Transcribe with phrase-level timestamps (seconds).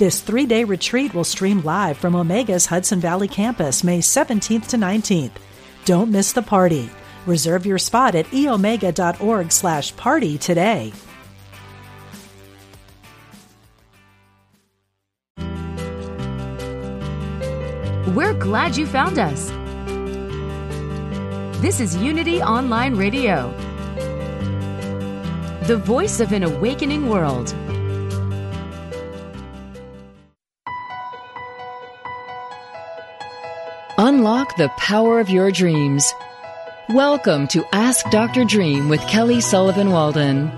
[0.00, 4.78] This three day retreat will stream live from Omega's Hudson Valley campus May 17th to
[4.78, 5.32] 19th.
[5.84, 6.88] Don't miss the party.
[7.26, 10.94] Reserve your spot at eomega.org slash party today.
[18.16, 19.50] We're glad you found us.
[21.60, 23.50] This is Unity Online Radio,
[25.64, 27.54] the voice of an awakening world.
[34.02, 36.14] Unlock the power of your dreams.
[36.88, 38.46] Welcome to Ask Dr.
[38.46, 40.50] Dream with Kelly Sullivan Walden.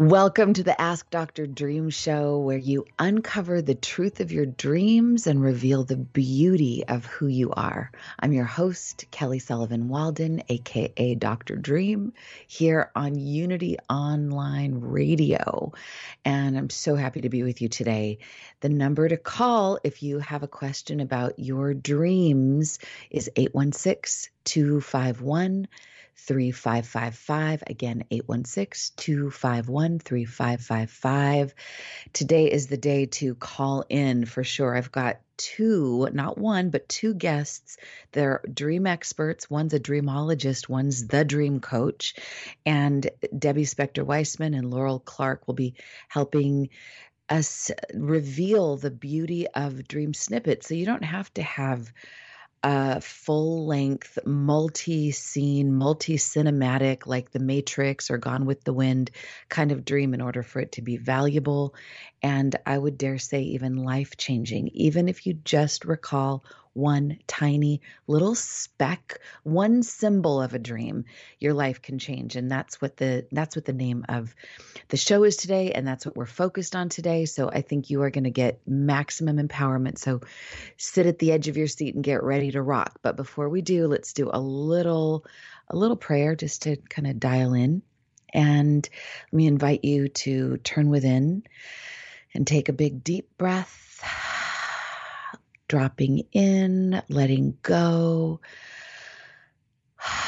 [0.00, 1.46] Welcome to the Ask Dr.
[1.46, 7.04] Dream show, where you uncover the truth of your dreams and reveal the beauty of
[7.04, 7.92] who you are.
[8.18, 11.56] I'm your host, Kelly Sullivan Walden, aka Dr.
[11.56, 12.14] Dream,
[12.46, 15.74] here on Unity Online Radio.
[16.24, 18.20] And I'm so happy to be with you today.
[18.60, 22.78] The number to call if you have a question about your dreams
[23.10, 25.68] is 816 251
[26.16, 27.62] 3555.
[27.66, 31.54] Again, 816 251 3555.
[32.12, 34.76] Today is the day to call in for sure.
[34.76, 37.78] I've got two, not one, but two guests.
[38.12, 39.48] They're dream experts.
[39.48, 42.14] One's a dreamologist, one's the dream coach.
[42.66, 45.74] And Debbie Spector Weissman and Laurel Clark will be
[46.08, 46.68] helping
[47.30, 50.68] us reveal the beauty of dream snippets.
[50.68, 51.90] So you don't have to have
[52.62, 59.10] a full length, multi scene, multi cinematic, like The Matrix or Gone with the Wind
[59.48, 61.74] kind of dream in order for it to be valuable.
[62.22, 67.80] And I would dare say, even life changing, even if you just recall one tiny
[68.06, 71.04] little speck, one symbol of a dream,
[71.38, 72.36] your life can change.
[72.36, 74.34] And that's what the that's what the name of
[74.88, 77.24] the show is today, and that's what we're focused on today.
[77.24, 79.98] So I think you are going to get maximum empowerment.
[79.98, 80.20] So
[80.76, 82.98] sit at the edge of your seat and get ready to rock.
[83.02, 85.24] But before we do, let's do a little
[85.68, 87.82] a little prayer just to kind of dial in.
[88.32, 88.88] And
[89.32, 91.42] let me invite you to turn within
[92.32, 94.39] and take a big deep breath
[95.70, 98.40] dropping in, letting go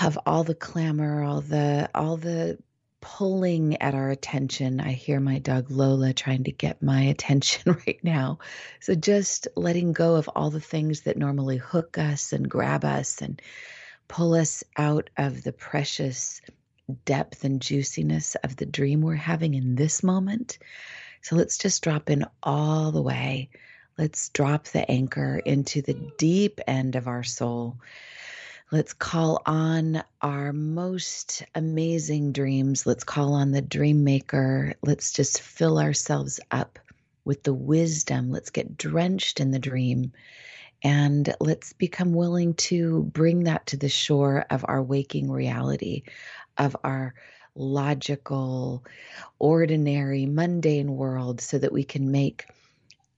[0.00, 2.58] of all the clamor, all the all the
[3.00, 4.78] pulling at our attention.
[4.78, 8.38] I hear my dog Lola trying to get my attention right now.
[8.78, 13.20] So just letting go of all the things that normally hook us and grab us
[13.20, 13.42] and
[14.06, 16.40] pull us out of the precious
[17.04, 20.58] depth and juiciness of the dream we're having in this moment.
[21.20, 23.50] So let's just drop in all the way
[24.02, 27.76] Let's drop the anchor into the deep end of our soul.
[28.72, 32.84] Let's call on our most amazing dreams.
[32.84, 34.74] Let's call on the dream maker.
[34.82, 36.80] Let's just fill ourselves up
[37.24, 38.32] with the wisdom.
[38.32, 40.10] Let's get drenched in the dream.
[40.82, 46.02] And let's become willing to bring that to the shore of our waking reality,
[46.58, 47.14] of our
[47.54, 48.84] logical,
[49.38, 52.46] ordinary, mundane world, so that we can make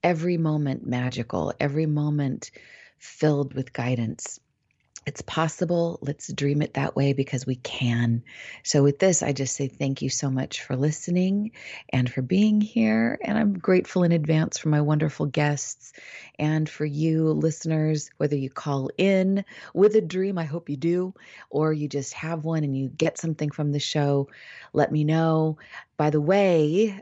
[0.05, 2.51] every moment magical, every moment
[2.99, 4.39] filled with guidance.
[5.07, 5.97] It's possible.
[6.03, 8.23] Let's dream it that way because we can.
[8.63, 11.51] So, with this, I just say thank you so much for listening
[11.89, 13.17] and for being here.
[13.23, 15.91] And I'm grateful in advance for my wonderful guests
[16.37, 19.43] and for you listeners, whether you call in
[19.73, 21.15] with a dream, I hope you do,
[21.49, 24.29] or you just have one and you get something from the show,
[24.73, 25.57] let me know.
[25.97, 27.01] By the way,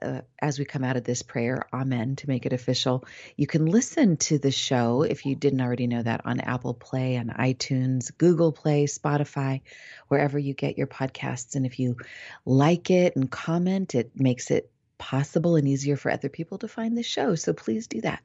[0.00, 3.04] uh, as we come out of this prayer, amen, to make it official.
[3.36, 7.16] You can listen to the show if you didn't already know that on Apple Play,
[7.16, 9.60] on iTunes, Google Play, Spotify,
[10.08, 11.54] wherever you get your podcasts.
[11.54, 11.96] And if you
[12.44, 16.96] like it and comment, it makes it possible and easier for other people to find
[16.96, 17.34] the show.
[17.34, 18.22] So please do that.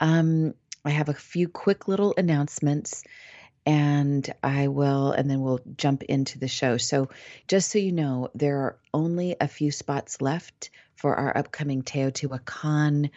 [0.00, 0.54] Um,
[0.84, 3.04] I have a few quick little announcements
[3.68, 6.78] and I will, and then we'll jump into the show.
[6.78, 7.10] So,
[7.48, 13.10] just so you know, there are only a few spots left for our upcoming Teotihuacan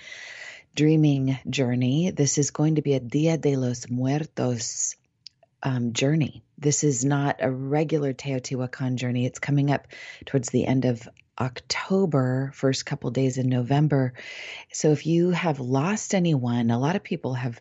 [0.76, 2.12] dreaming journey.
[2.12, 4.96] This is going to be a Dia de los Muertos
[5.64, 6.44] um, journey.
[6.60, 9.26] This is not a regular Teotihuacan journey.
[9.26, 9.88] It's coming up
[10.26, 14.14] towards the end of October, first couple days in November.
[14.72, 17.60] So if you have lost anyone, a lot of people have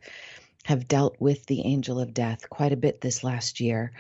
[0.64, 3.93] have dealt with the angel of death quite a bit this last year.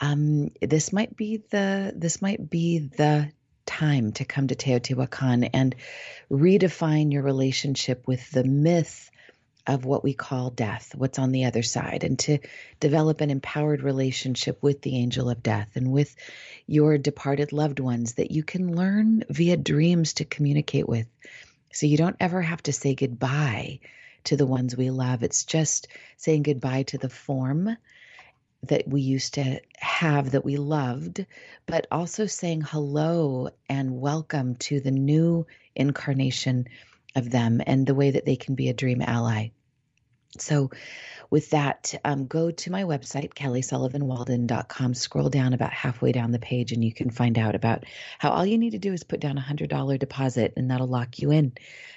[0.00, 3.32] Um, this might be the this might be the
[3.66, 5.74] time to come to Teotihuacan and
[6.30, 9.10] redefine your relationship with the myth
[9.66, 12.38] of what we call death, what's on the other side, and to
[12.78, 16.14] develop an empowered relationship with the angel of death and with
[16.66, 21.06] your departed loved ones that you can learn via dreams to communicate with.
[21.72, 23.80] So you don't ever have to say goodbye
[24.24, 25.22] to the ones we love.
[25.22, 27.76] It's just saying goodbye to the form
[28.68, 31.24] that we used to have that we loved,
[31.66, 36.66] but also saying hello and welcome to the new incarnation
[37.14, 39.48] of them and the way that they can be a dream ally.
[40.38, 40.70] So,
[41.30, 44.94] with that, um, go to my website, kellysullivanwalden.com.
[44.94, 47.84] Scroll down about halfway down the page, and you can find out about
[48.18, 51.18] how all you need to do is put down a $100 deposit, and that'll lock
[51.18, 51.52] you in.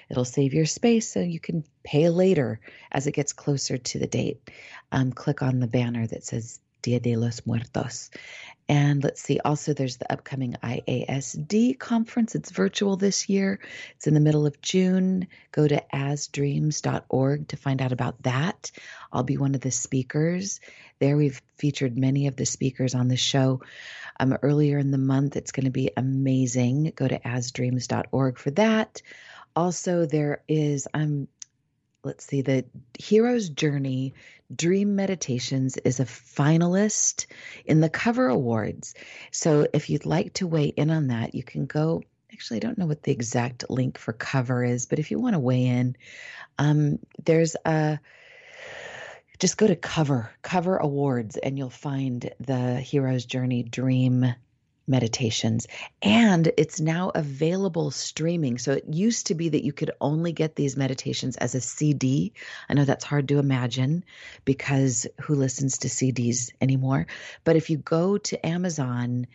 [0.09, 2.59] It'll save your space so you can pay later
[2.91, 4.49] as it gets closer to the date.
[4.91, 8.09] Um, click on the banner that says Dia de los Muertos.
[8.69, 12.35] And let's see, also there's the upcoming IASD conference.
[12.35, 13.59] It's virtual this year.
[13.95, 15.27] It's in the middle of June.
[15.51, 18.71] Go to asdreams.org to find out about that.
[19.11, 20.59] I'll be one of the speakers.
[20.99, 23.61] There we've featured many of the speakers on the show
[24.19, 25.35] um, earlier in the month.
[25.35, 26.93] It's going to be amazing.
[26.95, 29.01] Go to asdreams.org for that.
[29.55, 31.27] Also, there is, um,
[32.03, 32.65] let's see, the
[32.97, 34.13] Hero's Journey
[34.55, 37.25] Dream Meditations is a finalist
[37.65, 38.95] in the COVR Awards.
[39.31, 42.01] So if you'd like to weigh in on that, you can go.
[42.31, 45.33] Actually, I don't know what the exact link for cover is, but if you want
[45.33, 45.97] to weigh in,
[46.57, 47.99] um, there's a
[49.39, 54.33] just go to cover cover awards and you'll find the hero's journey dream
[54.89, 55.67] meditations.
[56.01, 58.57] And it's now available streaming.
[58.57, 62.33] So it used to be that you could only get these meditations as a CD.
[62.67, 64.03] I know that's hard to imagine
[64.43, 67.07] because who listens to CDs anymore?
[67.43, 69.27] But if you go to Amazon,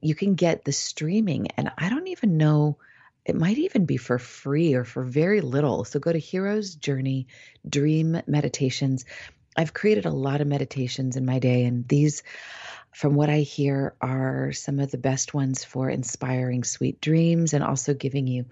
[0.00, 1.48] you can get the streaming.
[1.56, 2.78] And I don't even know.
[3.24, 5.84] It might even be for free or for very little.
[5.84, 7.28] So go to Hero's Journey
[7.68, 9.04] Dream Meditations.
[9.56, 12.22] I've created a lot of meditations in my day, and these
[12.92, 17.64] from what I hear, are some of the best ones for inspiring sweet dreams and
[17.64, 18.44] also giving you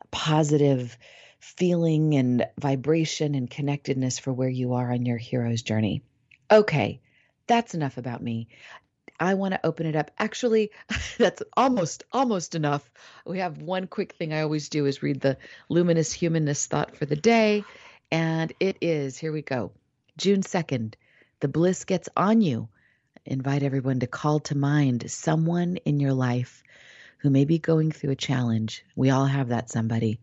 [0.00, 0.98] a positive
[1.38, 6.02] feeling and vibration and connectedness for where you are on your hero's journey.
[6.50, 7.02] Okay,
[7.46, 8.48] that's enough about me.
[9.20, 10.10] I want to open it up.
[10.18, 10.70] Actually,
[11.18, 12.90] that's almost almost enough.
[13.26, 15.36] We have one quick thing I always do is read the
[15.68, 17.64] luminous humanness thought for the day,
[18.10, 19.72] and it is here we go.
[20.16, 20.94] June 2nd.
[21.40, 22.68] The bliss gets on you
[23.24, 26.62] invite everyone to call to mind someone in your life
[27.18, 28.84] who may be going through a challenge.
[28.94, 30.20] We all have that somebody.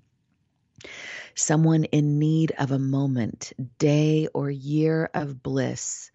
[1.36, 6.12] Someone in need of a moment, day, or year of bliss.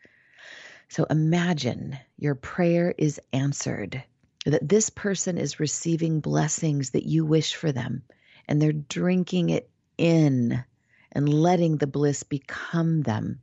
[0.89, 4.03] So imagine your prayer is answered,
[4.45, 8.03] that this person is receiving blessings that you wish for them,
[8.47, 9.69] and they're drinking it
[9.99, 10.63] in
[11.11, 13.41] and letting the bliss become them.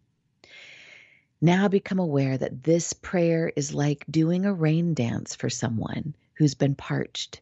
[1.43, 6.55] Now become aware that this prayer is like doing a rain dance for someone who's
[6.55, 7.41] been parched.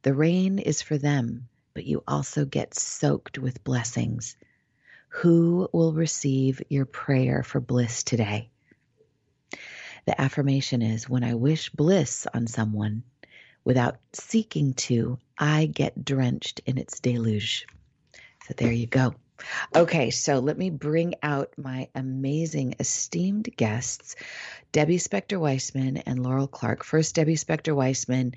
[0.00, 4.36] The rain is for them, but you also get soaked with blessings.
[5.08, 8.48] Who will receive your prayer for bliss today?
[10.06, 13.02] The affirmation is when I wish bliss on someone
[13.64, 17.66] without seeking to, I get drenched in its deluge.
[18.48, 19.14] So there you go.
[19.74, 24.16] Okay, so let me bring out my amazing, esteemed guests,
[24.72, 26.84] Debbie Spector Weissman and Laurel Clark.
[26.84, 28.34] First, Debbie Spector Weissman.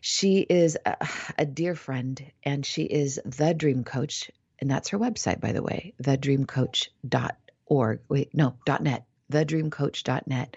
[0.00, 0.96] She is a,
[1.38, 4.30] a dear friend and she is the dream coach.
[4.60, 8.00] And that's her website, by the way, thedreamcoach.org.
[8.08, 10.56] Wait, no, dot .net, thedreamcoach.net.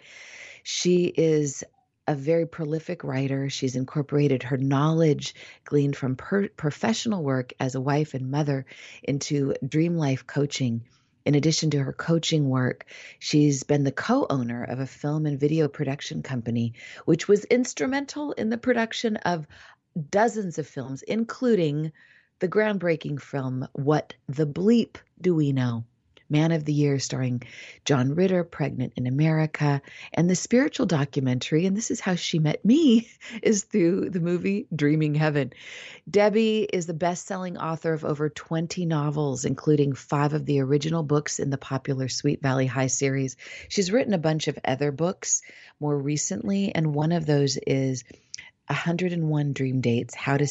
[0.63, 1.63] She is
[2.07, 3.49] a very prolific writer.
[3.49, 8.65] She's incorporated her knowledge gleaned from per- professional work as a wife and mother
[9.03, 10.83] into dream life coaching.
[11.23, 12.85] In addition to her coaching work,
[13.19, 16.73] she's been the co owner of a film and video production company,
[17.05, 19.47] which was instrumental in the production of
[20.09, 21.91] dozens of films, including
[22.39, 25.85] the groundbreaking film, What the Bleep Do We Know?
[26.31, 27.43] Man of the Year, starring
[27.85, 29.81] John Ritter, Pregnant in America,
[30.13, 33.09] and the spiritual documentary, and this is how she met me,
[33.43, 35.51] is through the movie Dreaming Heaven.
[36.09, 41.03] Debbie is the best selling author of over 20 novels, including five of the original
[41.03, 43.35] books in the popular Sweet Valley High series.
[43.67, 45.41] She's written a bunch of other books
[45.79, 48.03] more recently, and one of those is
[48.71, 50.47] 101 Dream Dates How to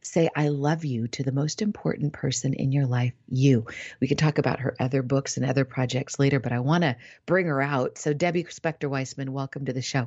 [0.00, 3.66] Say I Love You to the Most Important Person in Your Life, You.
[3.98, 6.94] We can talk about her other books and other projects later, but I want to
[7.26, 7.98] bring her out.
[7.98, 10.06] So, Debbie Spector Weissman, welcome to the show.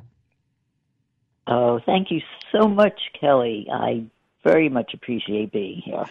[1.46, 2.22] Oh, thank you
[2.52, 3.66] so much, Kelly.
[3.70, 4.06] I
[4.42, 6.06] very much appreciate being here.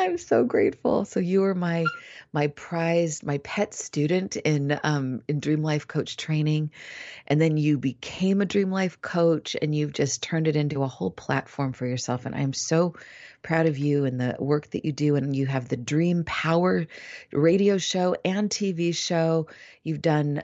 [0.00, 1.04] I'm so grateful.
[1.04, 1.84] So you were my
[2.32, 6.70] my prized, my pet student in um, in Dream Life Coach training,
[7.26, 10.88] and then you became a Dream Life Coach, and you've just turned it into a
[10.88, 12.24] whole platform for yourself.
[12.24, 12.94] And I'm so
[13.42, 15.16] proud of you and the work that you do.
[15.16, 16.86] And you have the Dream Power
[17.32, 19.46] radio show and TV show.
[19.82, 20.42] You've done,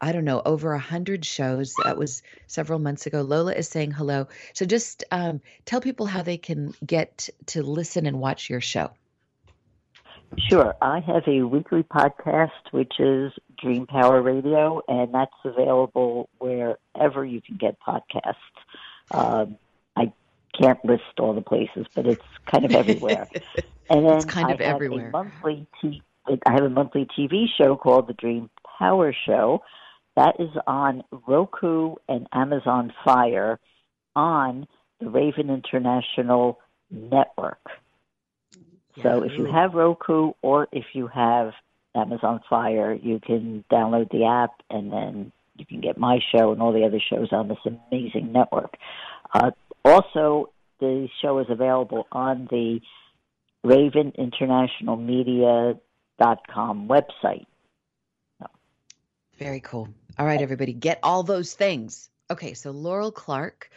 [0.00, 1.74] I don't know, over a hundred shows.
[1.84, 3.22] That was several months ago.
[3.22, 4.28] Lola is saying hello.
[4.52, 8.90] So just um, tell people how they can get to listen and watch your show.
[10.48, 10.74] Sure.
[10.82, 17.40] I have a weekly podcast, which is Dream Power Radio, and that's available wherever you
[17.40, 18.34] can get podcasts.
[19.10, 19.58] Um,
[20.58, 23.28] can't list all the places, but it's kind of everywhere.
[23.90, 25.10] and then it's kind I of everywhere.
[25.10, 29.62] monthly t- I have a monthly TV show called The Dream Power Show.
[30.16, 33.58] That is on Roku and Amazon Fire
[34.16, 34.66] on
[35.00, 36.58] the Raven International
[36.90, 37.60] Network.
[38.96, 41.52] Yeah, so if you have Roku or if you have
[41.94, 46.62] Amazon Fire, you can download the app and then you can get my show and
[46.62, 48.76] all the other shows on this amazing network.
[49.32, 49.50] Uh,
[49.84, 50.50] also,
[50.80, 52.80] the show is available on the
[53.62, 57.46] Raven International Media.com website.
[59.38, 59.88] Very cool.
[60.18, 62.08] All right, everybody, get all those things.
[62.30, 63.68] Okay, so Laurel Clark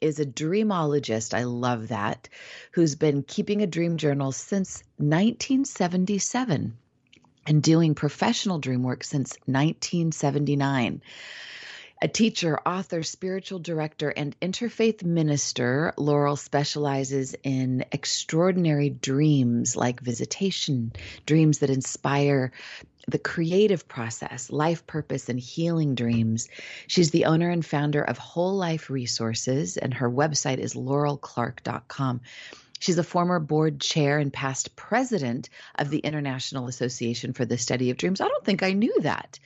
[0.00, 1.32] is a dreamologist.
[1.32, 2.28] I love that.
[2.72, 6.76] Who's been keeping a dream journal since 1977
[7.46, 11.00] and doing professional dream work since 1979.
[12.02, 20.92] A teacher, author, spiritual director, and interfaith minister, Laurel specializes in extraordinary dreams like visitation,
[21.24, 22.52] dreams that inspire
[23.08, 26.48] the creative process, life purpose, and healing dreams.
[26.86, 32.20] She's the owner and founder of Whole Life Resources, and her website is laurelclark.com.
[32.78, 37.88] She's a former board chair and past president of the International Association for the Study
[37.90, 38.20] of Dreams.
[38.20, 39.38] I don't think I knew that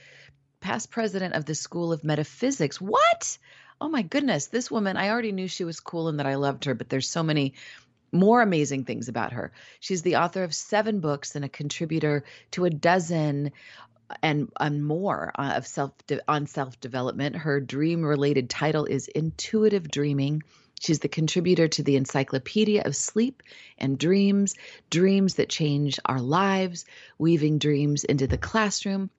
[0.61, 2.81] past president of the School of Metaphysics.
[2.81, 3.38] What?
[3.81, 6.67] Oh my goodness, this woman, I already knew she was cool and that I loved
[6.67, 7.55] her, but there's so many
[8.12, 9.52] more amazing things about her.
[9.81, 13.52] She's the author of seven books and a contributor to a dozen
[14.23, 15.93] and and more uh, of self
[16.26, 17.37] on self development.
[17.37, 20.43] Her dream related title is Intuitive Dreaming.
[20.81, 23.43] She's the contributor to the Encyclopedia of Sleep
[23.79, 24.55] and Dreams,
[24.88, 26.87] Dreams that Change Our Lives,
[27.19, 29.11] weaving dreams into the classroom,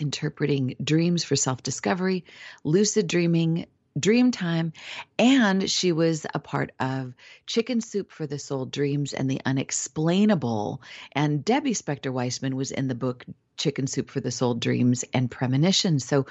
[0.00, 2.24] interpreting dreams for self discovery,
[2.64, 3.66] lucid dreaming,
[3.98, 4.72] dream time,
[5.18, 7.14] and she was a part of
[7.46, 10.82] Chicken Soup for the Soul Dreams and the Unexplainable.
[11.12, 13.24] And Debbie Spector Weissman was in the book
[13.56, 16.04] Chicken Soup for the Soul Dreams and Premonitions.
[16.04, 16.26] So,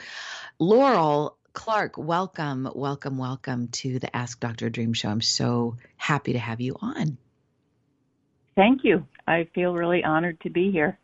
[0.59, 4.69] Laurel Clark, welcome, welcome, welcome to the Ask Dr.
[4.69, 5.09] Dream Show.
[5.09, 7.17] I'm so happy to have you on.
[8.55, 9.05] Thank you.
[9.27, 10.99] I feel really honored to be here.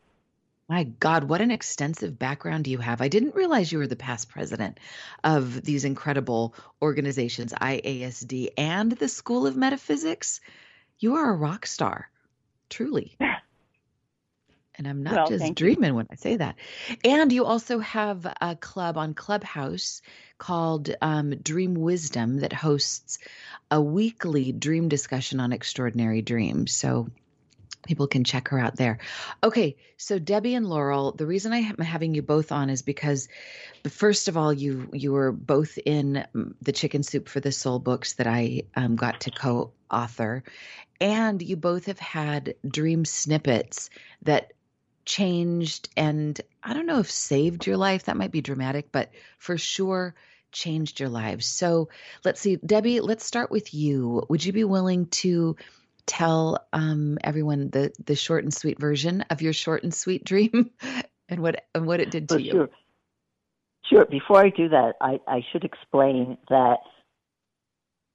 [0.70, 3.02] My God, what an extensive background you have.
[3.02, 4.80] I didn't realize you were the past president
[5.24, 10.42] of these incredible organizations, IASD and the School of Metaphysics.
[11.00, 12.12] You are a rock star,
[12.70, 13.18] truly.
[14.78, 15.96] And I'm not well, just dreaming you.
[15.96, 16.56] when I say that.
[17.04, 20.02] And you also have a club on Clubhouse
[20.38, 23.20] called um, Dream Wisdom that hosts
[23.70, 26.74] a weekly dream discussion on extraordinary dreams.
[26.74, 27.10] So
[27.90, 29.00] people can check her out there.
[29.44, 33.28] Okay, so Debbie and Laurel, the reason I am having you both on is because,
[33.90, 37.80] first of all, you you were both in mm, the Chicken Soup for the Soul
[37.80, 40.44] books that I um, got to co-author,
[41.02, 43.90] and you both have had dream snippets
[44.22, 44.54] that
[45.04, 48.04] changed and I don't know if saved your life.
[48.04, 50.14] That might be dramatic, but for sure
[50.52, 51.48] changed your lives.
[51.48, 51.90] So
[52.24, 53.02] let's see, Debbie.
[53.02, 54.24] Let's start with you.
[54.30, 55.56] Would you be willing to?
[56.10, 60.72] Tell um, everyone the the short and sweet version of your short and sweet dream
[61.30, 62.52] and what and what it did to you?
[62.52, 62.70] Sure.
[63.86, 64.06] Sure.
[64.06, 66.78] Before I do that, I, I should explain that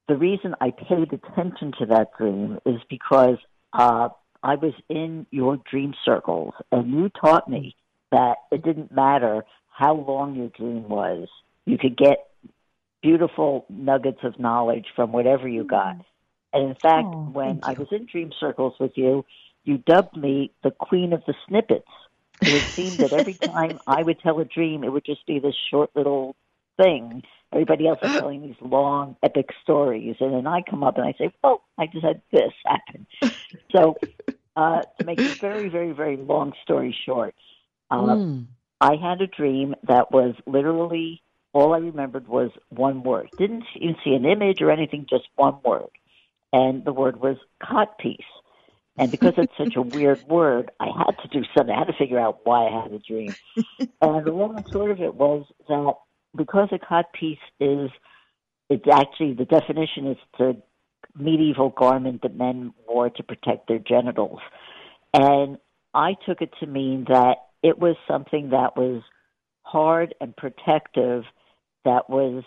[0.09, 3.39] the reason I paid attention to that dream is because
[3.73, 4.09] uh,
[4.43, 7.75] I was in your dream circles, and you taught me
[8.13, 11.29] that it didn't matter how long your dream was.
[11.65, 12.19] You could get
[13.03, 15.97] beautiful nuggets of knowledge from whatever you got.
[16.55, 19.25] And in fact, Oh, when I was in dream circles with you,
[19.65, 21.89] you dubbed me the queen of the snippets.
[22.41, 25.55] It seemed that every time I would tell a dream, it would just be this
[25.71, 26.37] short little
[26.77, 27.23] thing.
[27.53, 31.15] Everybody else is telling these long, epic stories, and then I come up and I
[31.19, 33.07] say, well, I just had this happen."
[33.75, 33.97] So,
[34.57, 37.35] uh, to make a very, very, very long story short,
[37.91, 38.47] uh, Mm.
[38.81, 43.31] I had a dream that was literally all I remembered was one word.
[43.39, 45.89] Didn't even see an image or anything, just one word.
[46.55, 48.21] And the word was cod piece.
[48.97, 51.75] And because it's such a weird word, I had to do something.
[51.75, 53.35] I had to figure out why I had a dream.
[54.01, 55.95] and the long and short of it was that
[56.37, 57.91] because a cod piece is,
[58.71, 60.63] it's actually, the definition is the
[61.17, 64.39] medieval garment that men wore to protect their genitals.
[65.13, 65.59] And
[65.93, 69.03] I took it to mean that it was something that was
[69.63, 71.25] hard and protective,
[71.85, 72.45] that was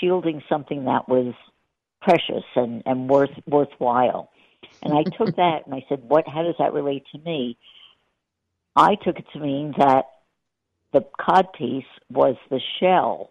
[0.00, 1.34] shielding something that was
[2.04, 4.30] precious and, and worth worthwhile.
[4.82, 7.56] And I took that and I said, What how does that relate to me?
[8.76, 10.04] I took it to mean that
[10.92, 13.30] the cod piece was the shell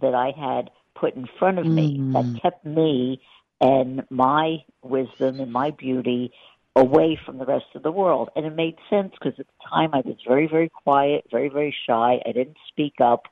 [0.00, 2.12] that I had put in front of me Mm.
[2.12, 3.20] that kept me
[3.60, 6.32] and my wisdom and my beauty
[6.76, 8.30] away from the rest of the world.
[8.34, 11.74] And it made sense because at the time I was very, very quiet, very, very
[11.86, 12.20] shy.
[12.26, 13.22] I didn't speak up.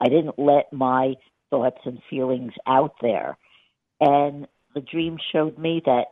[0.00, 1.14] I didn't let my
[1.50, 3.36] thoughts and feelings out there.
[4.00, 6.06] And the dream showed me that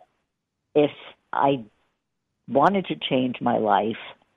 [0.74, 0.90] if
[1.32, 1.64] I
[2.48, 3.96] wanted to change my life,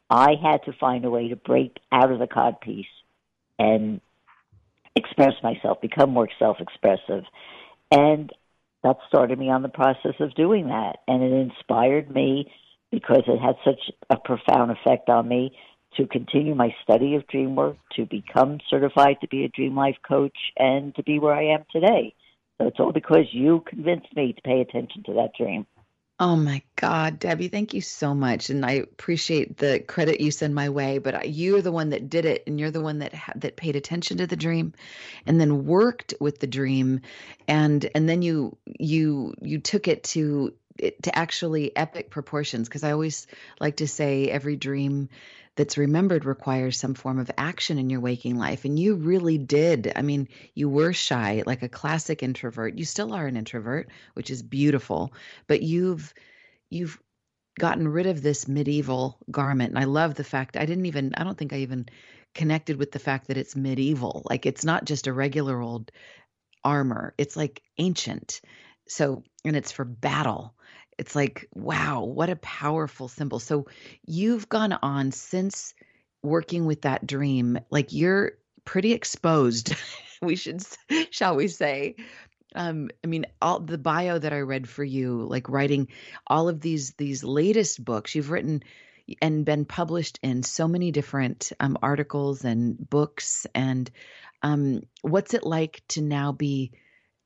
[0.09, 2.85] I had to find a way to break out of the cod piece
[3.57, 4.01] and
[4.95, 7.23] express myself, become more self expressive.
[7.91, 8.31] And
[8.83, 10.97] that started me on the process of doing that.
[11.07, 12.51] And it inspired me
[12.91, 15.55] because it had such a profound effect on me
[15.97, 19.97] to continue my study of dream work, to become certified to be a dream life
[20.07, 22.13] coach, and to be where I am today.
[22.59, 25.65] So it's all because you convinced me to pay attention to that dream.
[26.21, 30.53] Oh my God, Debbie, thank you so much, and I appreciate the credit you send
[30.53, 30.97] my way.
[30.97, 33.77] But you're the one that did it, and you're the one that ha- that paid
[33.77, 34.73] attention to the dream,
[35.25, 36.99] and then worked with the dream,
[37.47, 40.53] and and then you you you took it to
[41.03, 42.67] to actually epic proportions.
[42.67, 43.25] Because I always
[43.61, 45.07] like to say every dream
[45.59, 49.91] that's remembered requires some form of action in your waking life, and you really did.
[49.93, 52.77] I mean, you were shy, like a classic introvert.
[52.77, 55.11] You still are an introvert, which is beautiful
[55.47, 56.13] but you've
[56.69, 56.99] you've
[57.57, 61.23] gotten rid of this medieval garment and i love the fact i didn't even i
[61.23, 61.85] don't think i even
[62.33, 65.91] connected with the fact that it's medieval like it's not just a regular old
[66.63, 68.39] armor it's like ancient
[68.87, 70.53] so and it's for battle
[70.99, 73.39] it's like wow what a powerful symbol.
[73.39, 73.65] So
[74.05, 75.73] you've gone on since
[76.21, 78.33] working with that dream like you're
[78.65, 79.73] pretty exposed
[80.21, 80.61] we should
[81.09, 81.95] shall we say.
[82.53, 85.87] Um i mean all the bio that i read for you like writing
[86.27, 88.63] all of these these latest books you've written
[89.21, 93.89] and been published in so many different um, articles and books and
[94.41, 96.71] um what's it like to now be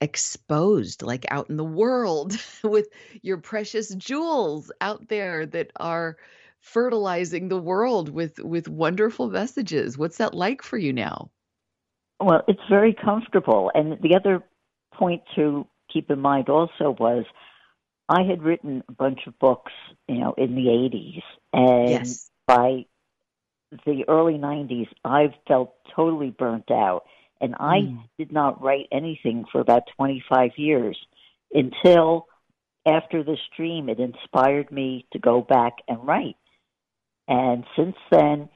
[0.01, 2.88] exposed like out in the world with
[3.21, 6.17] your precious jewels out there that are
[6.60, 11.29] fertilizing the world with with wonderful messages what's that like for you now
[12.19, 13.69] Well, it's very comfortable.
[13.75, 14.43] And the other
[14.93, 17.25] point to keep in mind also was
[18.08, 19.71] I had written a bunch of books,
[20.08, 21.21] you know, in the 80s.
[21.51, 22.86] And yes by
[23.86, 27.03] the early 90s, I felt totally burnt out.
[27.43, 28.10] And I Mm.
[28.17, 30.97] did not write anything for about 25 years
[31.53, 32.27] until
[32.86, 36.38] after the stream, it inspired me to go back and write.
[37.27, 38.49] And since then,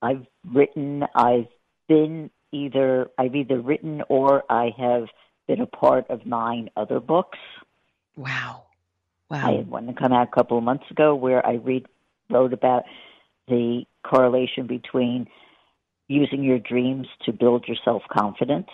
[0.00, 1.48] I've written, I've
[1.88, 5.08] been either, I've either written or I have
[5.48, 7.38] been a part of nine other books.
[8.16, 8.62] wow
[9.28, 9.48] Wow.
[9.48, 11.86] I had one to come out a couple of months ago where I read
[12.28, 12.84] wrote about
[13.46, 15.28] the correlation between
[16.10, 18.68] using your dreams to build your self confidence.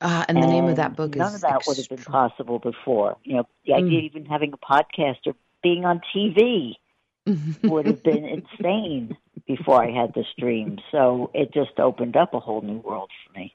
[0.00, 2.58] uh, and the name of that book none is of that would have been possible
[2.58, 3.16] before.
[3.22, 6.74] You know, the idea of even having a podcast or being on TV
[7.66, 10.78] would have been insane before I had this dream.
[10.90, 13.54] So it just opened up a whole new world for me.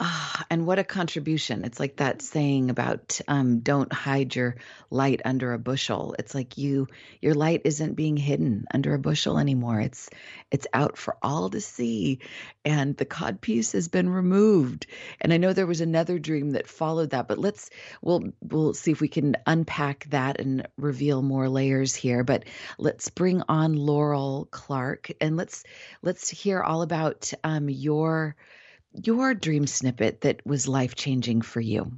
[0.00, 1.64] Ah, and what a contribution.
[1.64, 4.56] It's like that saying about um, don't hide your
[4.90, 6.16] light under a bushel.
[6.18, 6.88] It's like you
[7.22, 9.80] your light isn't being hidden under a bushel anymore.
[9.80, 10.10] It's
[10.50, 12.18] it's out for all to see.
[12.64, 14.88] And the cod piece has been removed.
[15.20, 17.70] And I know there was another dream that followed that, but let's
[18.02, 22.24] we'll we'll see if we can unpack that and reveal more layers here.
[22.24, 22.46] But
[22.78, 25.62] let's bring on Laurel Clark and let's
[26.02, 28.34] let's hear all about um, your
[29.02, 31.92] your dream snippet that was life changing for you?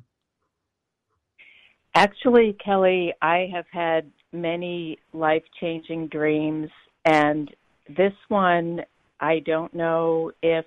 [1.95, 6.69] Actually, Kelly, I have had many life changing dreams,
[7.05, 7.55] and
[7.89, 8.83] this one
[9.21, 10.67] I don't know if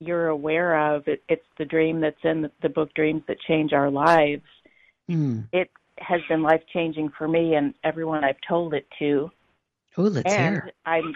[0.00, 1.06] you're aware of.
[1.06, 4.44] It, it's the dream that's in the, the, book Dreams That Change Our Lives.
[5.10, 5.48] Mm.
[5.52, 9.30] It has been life changing for me and everyone I've told it to.
[9.96, 10.72] Oh, let's and hear.
[10.86, 11.14] I'm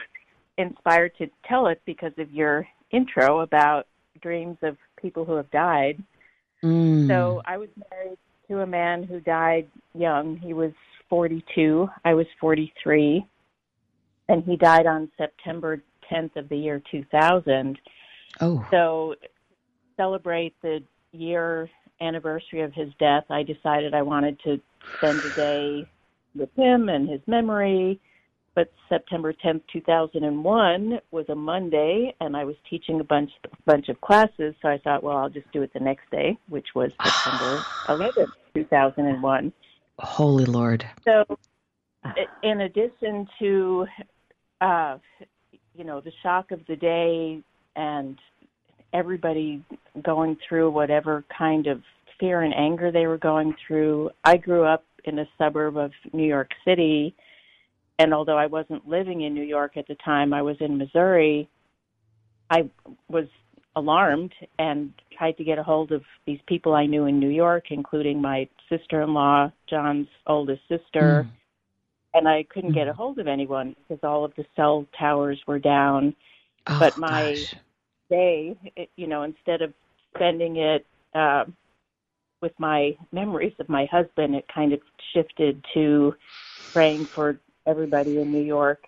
[0.58, 3.86] inspired to tell it because of your intro about
[4.20, 6.02] dreams of people who have died.
[6.62, 7.08] Mm.
[7.08, 10.36] So I was married to a man who died young.
[10.36, 10.72] He was
[11.08, 11.88] 42.
[12.04, 13.24] I was 43.
[14.28, 17.78] And he died on September 10th of the year 2000.
[18.40, 18.66] Oh.
[18.70, 19.14] So
[19.96, 21.68] celebrate the year
[22.00, 24.60] anniversary of his death, I decided I wanted to
[24.96, 25.88] spend a day
[26.34, 28.00] with him and his memory
[28.54, 33.30] but September 10th, 2001 was a Monday, and I was teaching a bunch
[33.64, 34.54] bunch of classes.
[34.60, 38.32] So I thought, well, I'll just do it the next day, which was September 11th,
[38.54, 39.52] 2001.
[39.98, 40.84] Holy Lord!
[41.04, 41.24] So,
[42.42, 43.86] in addition to,
[44.60, 44.98] uh,
[45.74, 47.42] you know, the shock of the day
[47.76, 48.18] and
[48.92, 49.64] everybody
[50.02, 51.82] going through whatever kind of
[52.20, 56.26] fear and anger they were going through, I grew up in a suburb of New
[56.26, 57.14] York City
[57.98, 61.48] and although I wasn't living in New York at the time, I was in Missouri.
[62.50, 62.68] I
[63.08, 63.26] was
[63.76, 67.66] alarmed and tried to get a hold of these people I knew in New York,
[67.70, 71.26] including my sister-in-law, John's oldest sister.
[71.26, 71.30] Mm.
[72.14, 72.74] And I couldn't mm.
[72.74, 76.14] get a hold of anyone because all of the cell towers were down.
[76.66, 77.54] Oh, but my gosh.
[78.10, 78.56] day,
[78.96, 79.72] you know, instead of
[80.14, 81.44] spending it uh,
[82.42, 84.80] with my memories of my husband, it kind of
[85.14, 86.14] shifted to
[86.72, 88.84] praying for everybody in New York.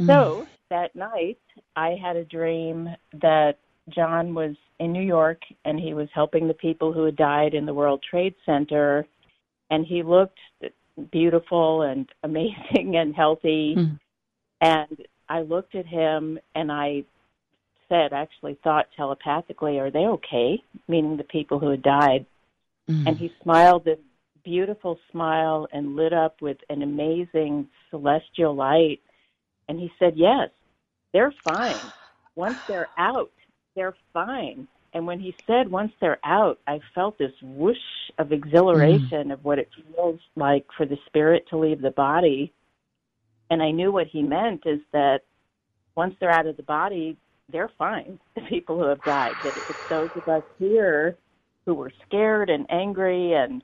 [0.00, 0.06] Mm.
[0.06, 1.38] So that night,
[1.76, 2.88] I had a dream
[3.20, 3.58] that
[3.88, 7.66] John was in New York and he was helping the people who had died in
[7.66, 9.06] the World Trade Center.
[9.70, 10.38] And he looked
[11.10, 13.74] beautiful and amazing and healthy.
[13.76, 13.98] Mm.
[14.60, 17.04] And I looked at him and I
[17.88, 20.62] said, actually thought telepathically, are they okay?
[20.88, 22.26] Meaning the people who had died.
[22.88, 23.06] Mm.
[23.06, 23.98] And he smiled this
[24.44, 29.00] beautiful smile and lit up with an amazing celestial light.
[29.68, 30.50] And he said, Yes,
[31.12, 31.76] they're fine.
[32.34, 33.32] Once they're out,
[33.74, 34.68] they're fine.
[34.94, 37.76] And when he said once they're out, I felt this whoosh
[38.18, 39.32] of exhilaration mm.
[39.32, 42.52] of what it feels like for the spirit to leave the body.
[43.50, 45.20] And I knew what he meant is that
[45.94, 47.16] once they're out of the body,
[47.50, 49.34] they're fine, the people who have died.
[49.44, 51.16] That it's those of us here
[51.66, 53.62] who were scared and angry and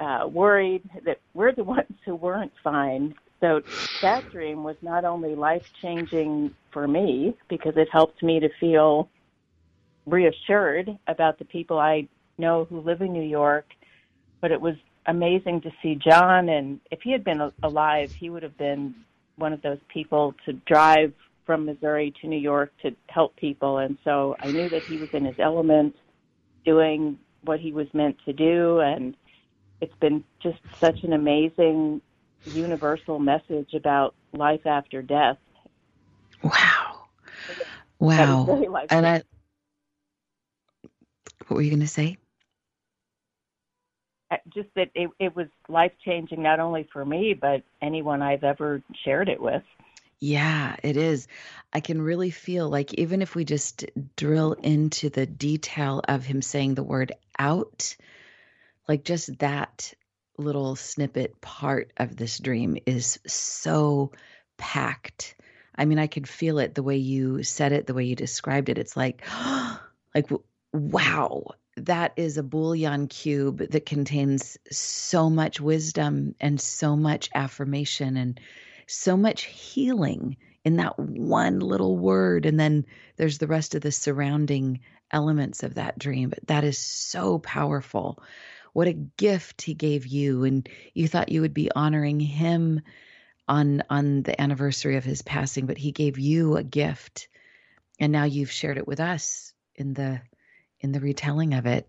[0.00, 3.14] uh, worried that we're the ones who weren't fine.
[3.40, 3.60] So
[4.02, 9.08] that dream was not only life changing for me because it helped me to feel
[10.06, 13.66] reassured about the people I know who live in New York,
[14.40, 16.48] but it was amazing to see John.
[16.48, 18.94] And if he had been alive, he would have been
[19.36, 21.12] one of those people to drive
[21.46, 23.78] from Missouri to New York to help people.
[23.78, 25.96] And so I knew that he was in his element
[26.64, 28.80] doing what he was meant to do.
[28.80, 29.16] And
[29.82, 32.00] it's been just such an amazing
[32.46, 35.38] universal message about life after death.
[36.42, 37.06] Wow.
[37.98, 38.44] Wow.
[38.48, 39.22] Really and I
[41.48, 42.16] What were you going to say?
[44.54, 48.82] Just that it, it was life changing not only for me but anyone I've ever
[49.04, 49.62] shared it with.
[50.20, 51.26] Yeah, it is.
[51.72, 53.84] I can really feel like even if we just
[54.16, 57.96] drill into the detail of him saying the word out,
[58.88, 59.92] like just that
[60.38, 64.12] little snippet part of this dream is so
[64.58, 65.36] packed.
[65.74, 68.68] I mean, I could feel it the way you said it, the way you described
[68.68, 68.78] it.
[68.78, 69.24] It's like,
[70.14, 70.30] like,
[70.72, 78.16] wow, that is a bouillon cube that contains so much wisdom and so much affirmation
[78.16, 78.40] and
[78.86, 82.46] so much healing in that one little word.
[82.46, 82.84] And then
[83.16, 86.28] there's the rest of the surrounding elements of that dream.
[86.28, 88.22] But that is so powerful
[88.72, 92.80] what a gift he gave you and you thought you would be honoring him
[93.48, 97.28] on on the anniversary of his passing but he gave you a gift
[97.98, 100.20] and now you've shared it with us in the
[100.80, 101.88] in the retelling of it.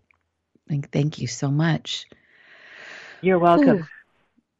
[0.68, 2.06] Thank, thank you so much.
[3.20, 3.78] You're welcome.
[3.78, 3.86] Ooh,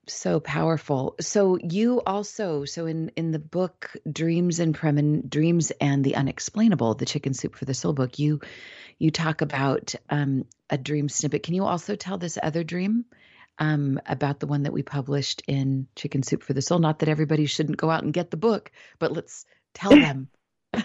[0.07, 1.17] so powerful.
[1.21, 6.95] So you also, so in in the book Dreams and Premen, Dreams and the Unexplainable,
[6.95, 8.41] the Chicken Soup for the Soul book, you
[8.99, 11.43] you talk about um, a dream snippet.
[11.43, 13.05] Can you also tell this other dream
[13.59, 16.79] um, about the one that we published in Chicken Soup for the Soul?
[16.79, 20.29] Not that everybody shouldn't go out and get the book, but let's tell them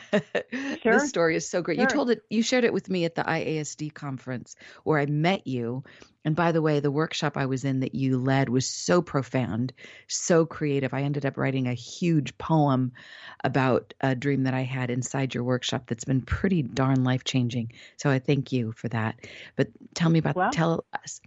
[0.83, 0.93] sure.
[0.93, 1.77] this story is so great.
[1.77, 1.83] Sure.
[1.83, 5.47] You told it, you shared it with me at the IASD conference where I met
[5.47, 5.83] you.
[6.25, 9.73] And by the way, the workshop I was in that you led was so profound,
[10.07, 10.93] so creative.
[10.93, 12.91] I ended up writing a huge poem
[13.43, 17.71] about a dream that I had inside your workshop that's been pretty darn life changing.
[17.97, 19.15] So I thank you for that.
[19.55, 21.21] But tell me about, well, tell us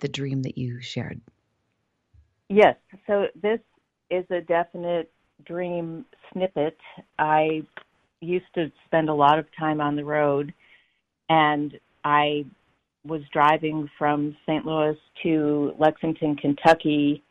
[0.00, 1.20] the dream that you shared.
[2.48, 2.76] Yes.
[3.06, 3.60] So this
[4.10, 5.10] is a definite
[5.44, 6.76] dream snippet.
[7.18, 7.62] I
[8.24, 10.52] used to spend a lot of time on the road,
[11.28, 12.44] and I
[13.06, 14.64] was driving from St.
[14.64, 17.22] Louis to Lexington, Kentucky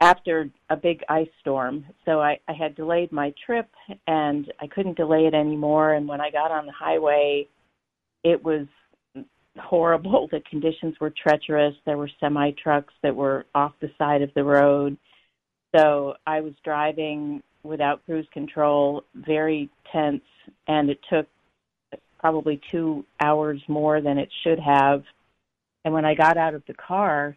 [0.00, 1.84] after a big ice storm.
[2.04, 3.68] So I, I had delayed my trip
[4.06, 5.94] and I couldn't delay it anymore.
[5.94, 7.46] And when I got on the highway,
[8.24, 8.66] it was
[9.58, 10.28] horrible.
[10.30, 11.74] The conditions were treacherous.
[11.84, 14.96] There were semi trucks that were off the side of the road.
[15.76, 20.22] So I was driving without cruise control, very tense,
[20.68, 21.26] and it took
[22.18, 25.02] probably two hours more than it should have.
[25.84, 27.36] And when I got out of the car,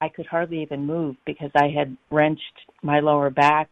[0.00, 2.42] I could hardly even move because I had wrenched
[2.82, 3.70] my lower back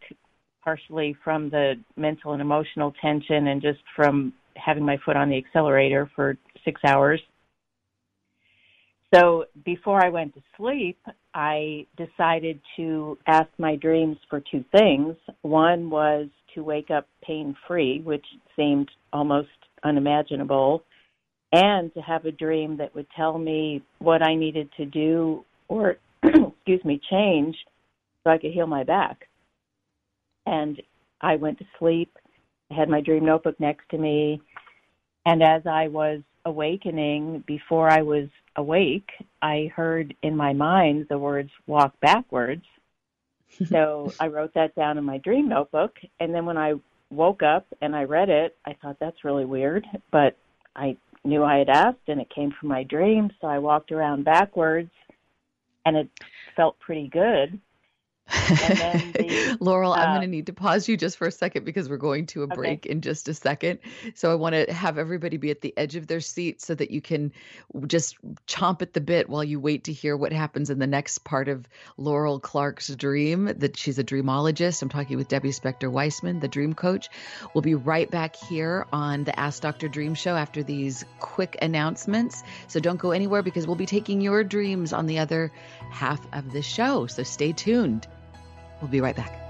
[0.63, 5.37] partially from the mental and emotional tension and just from having my foot on the
[5.37, 7.21] accelerator for six hours.
[9.13, 10.99] So before I went to sleep,
[11.35, 15.17] I decided to ask my dreams for two things.
[15.43, 18.25] One was to wake up pain free, which
[18.57, 19.49] seemed almost
[19.85, 20.83] unimaginable,
[21.53, 25.97] and to have a dream that would tell me what I needed to do or,
[26.23, 27.57] excuse me, change
[28.25, 29.29] so I could heal my back.
[30.47, 30.81] And
[31.21, 32.17] I went to sleep.
[32.71, 34.41] I had my dream notebook next to me.
[35.27, 39.11] And as I was awakening, before I was awake,
[39.43, 42.65] I heard in my mind the words walk backwards.
[43.67, 45.99] so I wrote that down in my dream notebook.
[46.21, 46.75] And then when I
[47.11, 50.37] woke up and I read it, I thought that's really weird, but
[50.77, 53.31] I knew I had asked and it came from my dream.
[53.41, 54.91] So I walked around backwards
[55.85, 56.09] and it
[56.57, 57.59] felt pretty good.
[59.11, 61.89] The, Laurel, uh, I'm going to need to pause you just for a second because
[61.89, 63.81] we're going to a break in just a second.
[64.15, 66.91] So I want to have everybody be at the edge of their seat so that
[66.91, 67.33] you can
[67.87, 68.17] just
[68.47, 71.49] chomp at the bit while you wait to hear what happens in the next part
[71.49, 71.67] of
[71.97, 73.47] Laurel Clark's dream.
[73.47, 74.83] That she's a dreamologist.
[74.83, 77.09] I'm talking with Debbie Spector Weissman, the dream coach.
[77.55, 79.89] We'll be right back here on the Ask Dr.
[79.89, 82.43] Dream show after these quick announcements.
[82.69, 85.53] So don't go anywhere because we'll be taking your dreams on the other
[85.91, 87.07] half of the show.
[87.07, 88.07] So stay tuned.
[88.81, 89.41] We'll be right back.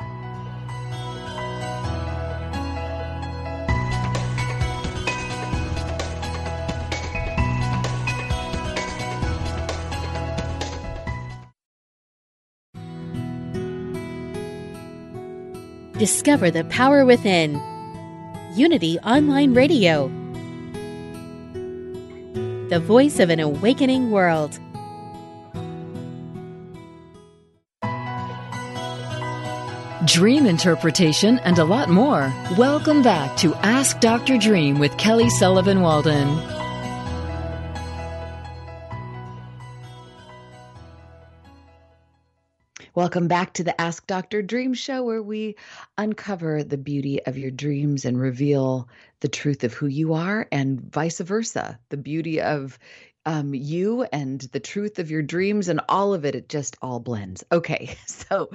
[16.01, 17.61] Discover the power within.
[18.55, 20.09] Unity Online Radio.
[22.71, 24.59] The voice of an awakening world.
[30.11, 32.33] Dream interpretation, and a lot more.
[32.59, 34.39] Welcome back to Ask Dr.
[34.39, 36.37] Dream with Kelly Sullivan Walden.
[42.93, 44.43] Welcome back to the Ask Dr.
[44.43, 45.55] Dream show, where we
[45.97, 48.89] uncover the beauty of your dreams and reveal
[49.21, 52.81] the truth of who you are, and vice versa the beauty of
[53.27, 57.01] um, you and the truth of your dreams and all of it it just all
[57.01, 57.45] blends.
[57.53, 58.51] Okay so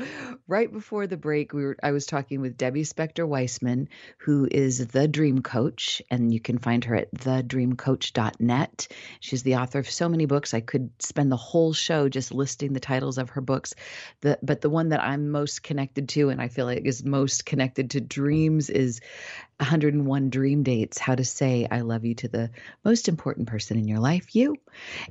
[0.47, 4.87] right before the break we were i was talking with debbie spector weissman who is
[4.87, 8.87] the dream coach and you can find her at thedreamcoach.net
[9.19, 10.53] she's the author of so many books.
[10.53, 13.75] I could spend the whole show just listing the titles of her books.
[14.21, 17.45] The, but the one that i'm most connected to and i feel like is most
[17.45, 19.01] connected to dreams is
[19.59, 22.49] 101 dream dates how to say i love you to the
[22.83, 24.57] most important person in your life you.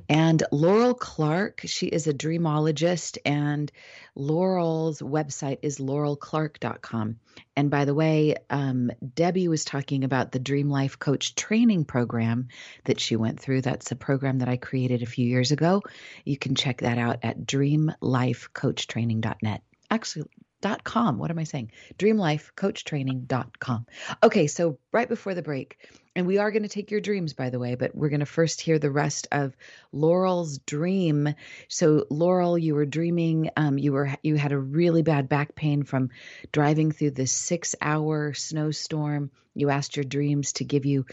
[0.07, 3.71] And laurel clark she is a dreamologist and
[4.13, 7.17] laurel's website is laurelclark.com
[7.55, 12.49] and by the way um, debbie was talking about the dream life coach training program
[12.83, 13.61] that she went through.
[13.61, 15.81] That's a program that i created a few years ago.
[16.23, 20.25] You can check that out at dreamlifecoachtraining.net actually
[20.65, 21.17] dreamlifecoachtraining.com.
[21.17, 21.71] What am I saying?
[21.97, 23.85] Dreamlifecoachtraining.com.
[24.23, 25.77] Okay, so right before the break,
[26.15, 28.25] and we are going to take your dreams, by the way, but we're going to
[28.25, 29.55] first hear the rest of
[29.91, 31.33] Laurel's dream.
[31.67, 33.49] So, Laurel, you were dreaming.
[33.57, 36.09] Um, you were you had a really bad back pain from
[36.51, 39.31] driving through this six-hour snowstorm.
[39.53, 41.05] You asked your dreams to give you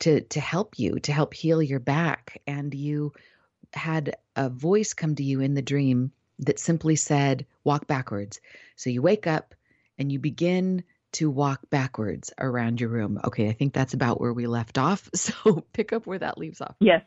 [0.00, 3.12] to to help you to help heal your back, and you
[3.72, 8.40] had a voice come to you in the dream that simply said, "Walk backwards."
[8.76, 9.54] So you wake up
[9.98, 13.20] and you begin to walk backwards around your room.
[13.24, 15.08] Okay, I think that's about where we left off.
[15.14, 16.76] So pick up where that leaves off.
[16.80, 17.02] Yes.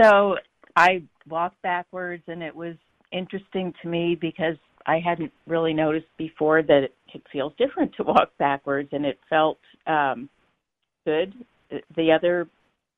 [0.00, 0.36] So
[0.76, 2.76] I walked backwards, and it was
[3.12, 8.30] interesting to me because I hadn't really noticed before that it feels different to walk
[8.38, 10.28] backwards, and it felt um,
[11.04, 11.34] good.
[11.96, 12.48] The other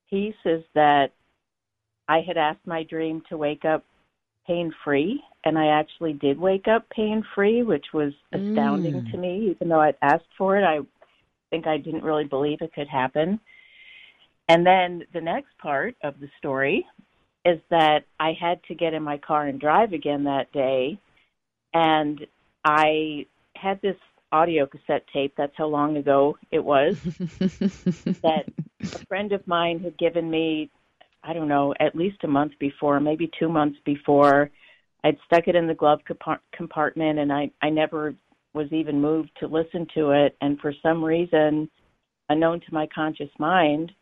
[0.09, 1.09] piece is that
[2.09, 3.85] I had asked my dream to wake up
[4.47, 9.11] pain free, and I actually did wake up pain free, which was astounding Mm.
[9.11, 9.51] to me.
[9.51, 10.81] Even though I'd asked for it, I
[11.51, 13.41] think I didn't really believe it could happen.
[14.49, 16.87] And then the next part of the story
[17.45, 20.99] is that I had to get in my car and drive again that day,
[21.75, 22.27] and
[22.65, 23.27] I
[23.57, 23.97] had this
[24.31, 25.35] audio cassette tape.
[25.37, 27.01] That's how long ago it was.
[28.23, 28.45] that
[28.81, 30.71] a friend of mine had given me,
[31.25, 34.51] I don't know, at least a month before, maybe two months before.
[35.05, 38.15] I'd stuck it in the glove compart- compartment, and I I never
[38.55, 40.37] was even moved to listen to it.
[40.41, 41.71] And for some reason,
[42.29, 43.93] unknown to my conscious mind,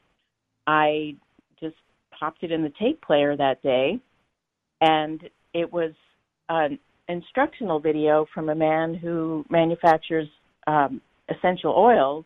[0.66, 1.16] I
[1.60, 1.76] just
[2.18, 4.00] popped it in the tape player that day,
[4.80, 5.20] and
[5.54, 5.92] it was
[6.48, 6.78] an
[7.08, 10.28] instructional video from a man who manufactures
[10.66, 12.24] um, essential oils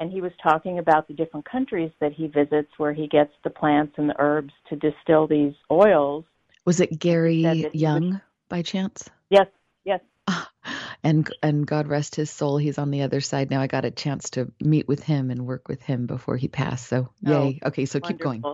[0.00, 3.50] and he was talking about the different countries that he visits where he gets the
[3.50, 6.24] plants and the herbs to distill these oils.
[6.64, 9.08] Was it Gary Said that he Young by chance?
[9.30, 9.46] Yes,
[9.84, 10.00] yes.
[10.26, 10.50] Ah,
[11.02, 13.60] and and God rest his soul, he's on the other side now.
[13.60, 16.86] I got a chance to meet with him and work with him before he passed.
[16.86, 17.60] So Oh, yay.
[17.64, 18.44] Okay, so keep going.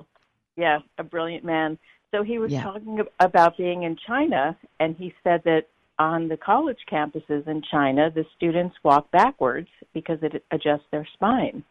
[0.57, 1.79] Yeah, a brilliant man.
[2.15, 2.63] So he was Yeah.
[2.63, 5.67] talking about being in China, and he said that
[5.99, 11.63] on the college campuses in China, the students walk backwards because it adjusts their spine.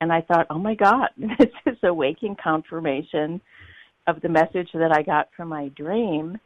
[0.00, 3.40] And I thought, oh my God, this is a waking confirmation
[4.06, 6.38] of the message that I got from my dream.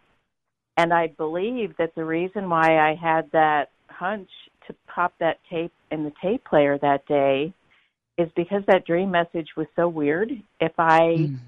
[0.76, 4.29] And I believe that the reason why I had that hunch
[4.66, 7.52] to pop that tape in the tape player that day
[8.18, 10.31] is because that dream message was so weird.
[10.61, 11.38] If I Mm.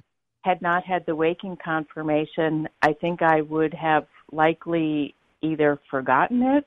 [0.45, 6.67] had not had the waking confirmation, I think I would have likely either forgotten it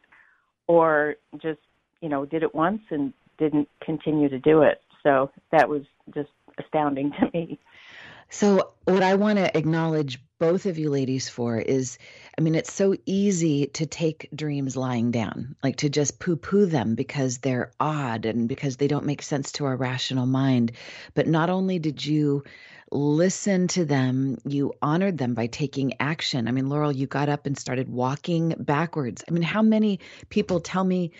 [0.67, 1.59] or just,
[2.01, 4.81] you know, did it once and didn't continue to do it.
[5.03, 7.59] So that was just astounding to me.
[8.33, 11.97] So, what I want to acknowledge both of you ladies for is
[12.37, 16.65] I mean, it's so easy to take dreams lying down, like to just poo poo
[16.65, 20.71] them because they're odd and because they don't make sense to our rational mind.
[21.13, 22.45] But not only did you
[22.91, 26.47] listen to them, you honored them by taking action.
[26.47, 29.23] I mean, Laurel, you got up and started walking backwards.
[29.27, 29.99] I mean, how many
[30.29, 31.11] people tell me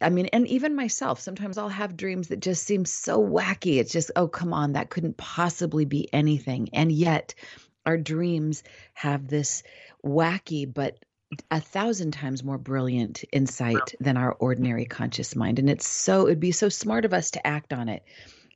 [0.00, 3.78] I mean, and even myself, sometimes I'll have dreams that just seem so wacky.
[3.78, 6.68] It's just, oh, come on, that couldn't possibly be anything.
[6.72, 7.34] And yet,
[7.84, 8.62] our dreams
[8.94, 9.62] have this
[10.04, 10.98] wacky but
[11.50, 15.58] a thousand times more brilliant insight than our ordinary conscious mind.
[15.58, 18.04] And it's so, it'd be so smart of us to act on it.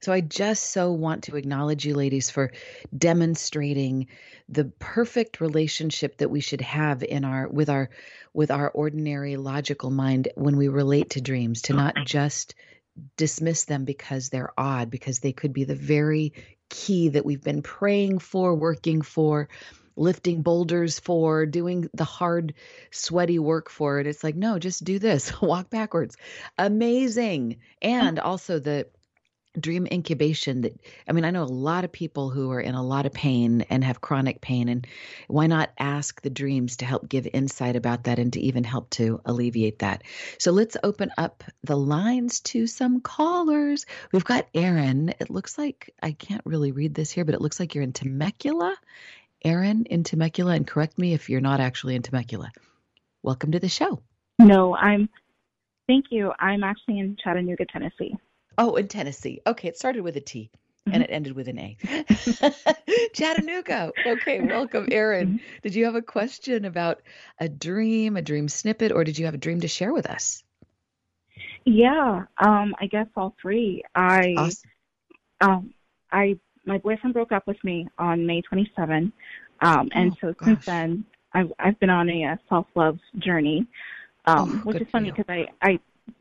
[0.05, 2.53] So I just so want to acknowledge you ladies for
[2.95, 4.09] demonstrating
[4.51, 7.89] the perfect relationship that we should have in our with our
[8.35, 12.55] with our ordinary logical mind when we relate to dreams to not just
[13.17, 16.35] dismiss them because they're odd because they could be the very
[16.69, 19.49] key that we've been praying for working for
[19.97, 22.53] lifting boulders for doing the hard
[22.91, 24.01] sweaty work for.
[24.01, 25.33] It it's like no just do this.
[25.41, 26.19] Walk backwards.
[26.59, 27.57] Amazing.
[27.81, 28.23] And oh.
[28.23, 28.87] also the
[29.59, 32.83] dream incubation that i mean i know a lot of people who are in a
[32.83, 34.87] lot of pain and have chronic pain and
[35.29, 38.91] why not ask the dreams to help give insight about that and to even help
[38.91, 40.03] to alleviate that
[40.39, 45.95] so let's open up the lines to some callers we've got aaron it looks like
[46.03, 48.77] i can't really read this here but it looks like you're in temecula
[49.45, 52.51] aaron in temecula and correct me if you're not actually in temecula
[53.23, 54.03] welcome to the show
[54.39, 55.09] No, I'm.
[55.87, 56.33] Thank you.
[56.39, 58.17] I'm actually in Chattanooga, Tennessee.
[58.59, 59.41] Oh, in Tennessee.
[59.47, 60.51] Okay, it started with a T
[60.87, 61.77] and it ended with an A.
[63.15, 63.93] Chattanooga.
[64.07, 65.41] Okay, welcome, Aaron.
[65.63, 67.03] Did you have a question about
[67.39, 70.43] a dream, a dream snippet, or did you have a dream to share with us?
[71.65, 73.83] Yeah, um, I guess all three.
[73.95, 74.71] I, Awesome.
[75.41, 75.75] um,
[76.13, 79.13] I, my boyfriend broke up with me on May 27,
[79.63, 80.49] um, and Oh, so gosh.
[80.49, 83.67] since then, I've I've been on a, uh self love journey.
[84.27, 85.79] um, Oh, which is funny because I, I,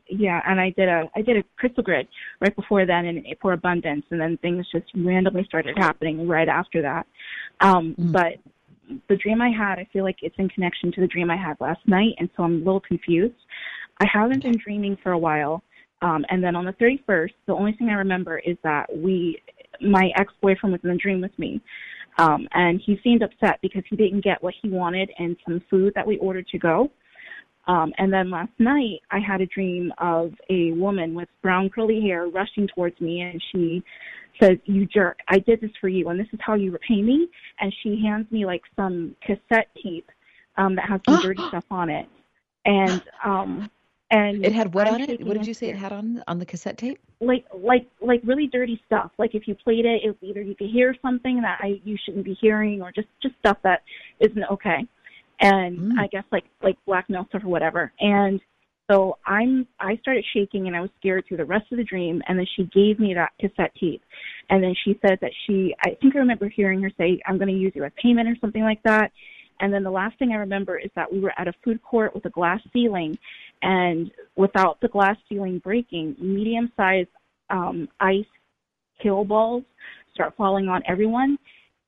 [0.08, 2.08] yeah, and I did a I did a crystal grid
[2.40, 6.82] right before then, and for abundance, and then things just randomly started happening right after
[6.82, 7.06] that.
[7.60, 8.12] Um, Mm.
[8.12, 8.34] But
[9.08, 11.56] the dream I had, I feel like it's in connection to the dream I had
[11.60, 13.34] last night, and so I'm a little confused.
[14.00, 15.62] I haven't been dreaming for a while,
[16.02, 19.40] um, and then on the 31st, the only thing I remember is that we,
[19.80, 21.60] my ex-boyfriend was in the dream with me,
[22.18, 25.92] um, and he seemed upset because he didn't get what he wanted and some food
[25.94, 26.90] that we ordered to go.
[27.66, 32.00] Um, and then last night, I had a dream of a woman with brown curly
[32.00, 33.82] hair rushing towards me, and she
[34.40, 35.18] says, "You jerk!
[35.28, 37.28] I did this for you, and this is how you repay me."
[37.60, 40.10] And she hands me like some cassette tape
[40.56, 42.06] um, that has some dirty stuff on it,
[42.66, 43.70] and um,
[44.10, 45.24] and It had what I'm on it?
[45.24, 46.98] What did you say it had on on the cassette tape?
[47.20, 49.10] like like like really dirty stuff.
[49.18, 51.96] Like if you played it, it was either you could hear something that I you
[52.04, 53.82] shouldn't be hearing, or just just stuff that
[54.20, 54.86] isn't okay.
[55.40, 55.98] And Mm.
[55.98, 57.92] I guess like like blackmail stuff or whatever.
[58.00, 58.40] And
[58.90, 62.22] so I'm I started shaking and I was scared through the rest of the dream.
[62.28, 64.02] And then she gave me that cassette tape,
[64.50, 67.48] and then she said that she I think I remember hearing her say I'm going
[67.48, 69.10] to use you as payment or something like that.
[69.60, 72.12] And then the last thing I remember is that we were at a food court
[72.14, 73.16] with a glass ceiling,
[73.62, 77.08] and without the glass ceiling breaking, medium-sized
[77.50, 78.26] um, ice
[78.98, 79.62] hill balls
[80.12, 81.38] start falling on everyone,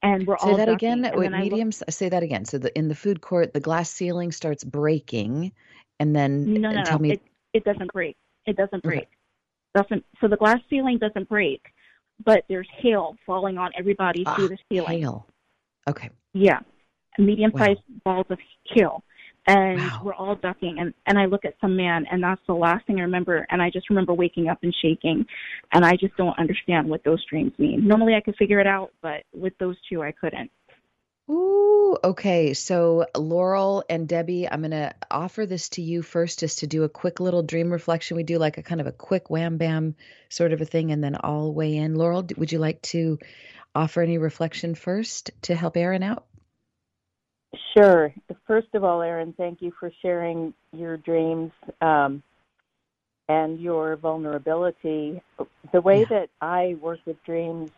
[0.03, 0.75] and we're Say all that ducking.
[0.93, 1.05] again.
[1.05, 1.91] And Wait, then look-.
[1.91, 2.45] Say that again.
[2.45, 5.53] So the in the food court, the glass ceiling starts breaking,
[6.01, 7.13] and then no, no, tell no, me.
[7.13, 7.23] it,
[7.53, 8.17] it doesn't break.
[8.47, 8.97] It doesn't Okay.
[8.97, 9.09] break.
[9.75, 11.61] Doesn't so the glass ceiling doesn't break,
[12.25, 15.01] but there's hail falling on everybody Ah, through the ceiling.
[15.01, 15.27] hail.
[15.89, 16.11] Okay.
[16.33, 16.61] Yeah,
[17.19, 19.05] medium-sized balls of hail,
[19.47, 20.03] and Wow.
[20.05, 20.79] we're all ducking.
[20.79, 23.47] And and I look at some man, and that's the last thing I remember.
[23.51, 25.27] And I just remember waking up and shaking,
[25.73, 27.87] and I just don't understand what those dreams mean.
[27.87, 30.51] Normally I could figure it out, but with those two I couldn't.
[31.29, 32.55] Ooh, okay.
[32.55, 36.89] So Laurel and Debbie, I'm gonna offer this to you first just to do a
[36.89, 38.17] quick little dream reflection.
[38.17, 39.97] We do like a kind of a quick wham bam
[40.29, 41.97] sort of a thing, and then I'll weigh in.
[41.97, 43.19] Laurel, would you like to
[43.75, 46.27] offer any reflection first to help Aaron out?
[47.77, 48.13] Sure.
[48.47, 52.23] First of all, Erin, thank you for sharing your dreams um,
[53.29, 55.23] and your vulnerability.
[55.73, 56.07] The way Yeah.
[56.11, 57.71] that I work with dreams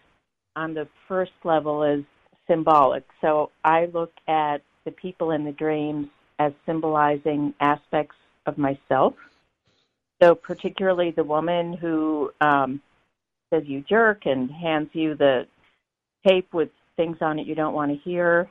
[0.57, 2.05] on the first level is
[2.47, 3.05] symbolic.
[3.21, 6.09] So I look at the people in the dreams
[6.39, 8.17] as symbolizing aspects
[8.47, 9.15] of myself.
[10.23, 12.81] So, particularly the woman who um,
[13.53, 15.47] says you jerk and hands you the
[16.27, 18.49] tape with things on it you don't want to hear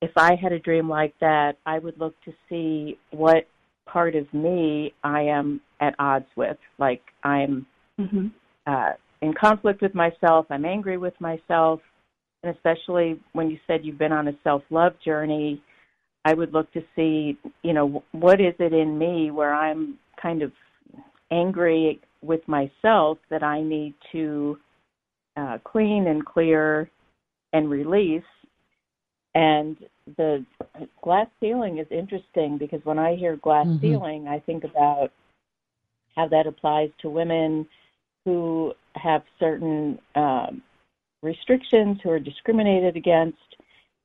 [0.00, 3.46] if I had a dream like that, I would look to see what
[3.86, 6.58] part of me I am at odds with.
[6.78, 7.66] Like I'm
[7.98, 8.28] hmm
[8.66, 8.90] uh,
[9.22, 11.80] in conflict with myself, I'm angry with myself,
[12.42, 15.62] and especially when you said you've been on a self love journey,
[16.24, 20.42] I would look to see, you know, what is it in me where I'm kind
[20.42, 20.52] of
[21.30, 24.58] angry with myself that I need to
[25.36, 26.90] uh, clean and clear
[27.52, 28.22] and release.
[29.34, 29.76] And
[30.16, 30.44] the
[31.02, 33.80] glass ceiling is interesting because when I hear glass Mhm.
[33.80, 35.12] ceiling, I think about
[36.16, 37.68] how that applies to women
[38.24, 40.62] who have certain um,
[41.22, 43.56] restrictions, who are discriminated against.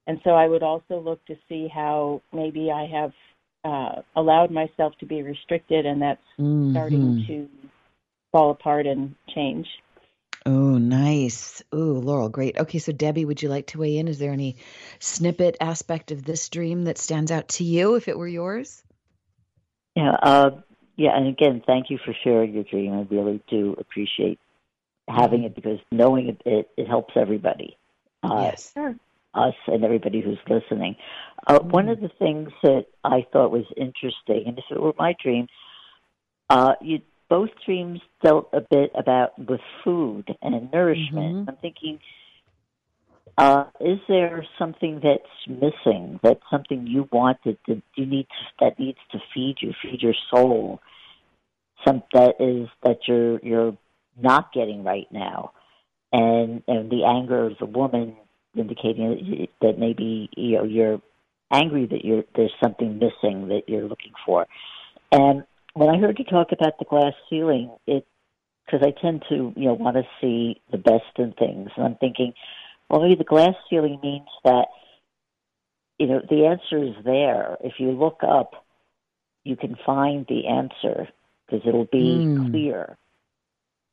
[0.08, 3.14] And so I would also look to see how maybe I have
[3.64, 6.22] uh, allowed myself to be restricted and that's
[6.70, 7.28] starting Mhm.
[7.28, 7.50] to
[8.32, 9.68] fall apart and change.
[10.48, 11.64] Oh, nice.
[11.72, 12.60] Oh, Laurel, great.
[12.60, 14.08] Okay, so Debbie, would you like to weigh in?
[14.08, 14.58] Is there any
[15.00, 18.84] snippet aspect of this dream that stands out to you if it were yours?
[19.96, 20.52] Yeah, uh,
[20.98, 22.94] yeah, and again, thank you for sharing your dream.
[22.94, 24.40] I really do appreciate
[25.08, 27.78] having it because knowing it, it, it helps everybody,
[28.24, 28.72] uh, yes.
[28.74, 28.96] Sure.
[29.34, 30.96] us and everybody who's listening.
[31.48, 35.16] Uh, One of the things that I thought was interesting, and if it were my
[35.22, 35.48] dream,
[36.50, 41.36] uh, you both dreams dealt a bit about with food and nourishment.
[41.36, 41.50] Mhm.
[41.50, 42.00] I'm thinking,
[43.38, 46.20] uh, is there something that's missing?
[46.24, 50.16] That's something you wanted that you need to, that needs to feed you, feed your
[50.30, 50.82] soul.
[51.86, 53.78] Some that is that you're you're
[54.18, 55.52] not getting right now,
[56.14, 58.16] and and the anger of the woman
[58.56, 61.02] indicating that maybe you know you're
[61.52, 64.48] angry that you're there's something missing that you're looking for.
[65.12, 65.44] And
[65.76, 68.08] when I heard you talk about the glass ceiling, it
[68.66, 71.96] because I tend to you know want to see the best in things, and I'm
[71.96, 72.34] thinking,
[72.90, 74.68] well, maybe the glass ceiling means that
[76.00, 77.58] you know the answer is there.
[77.64, 78.66] If you look up,
[79.44, 81.10] you can find the answer
[81.46, 82.52] because it'll be Mm.
[82.52, 82.98] clear.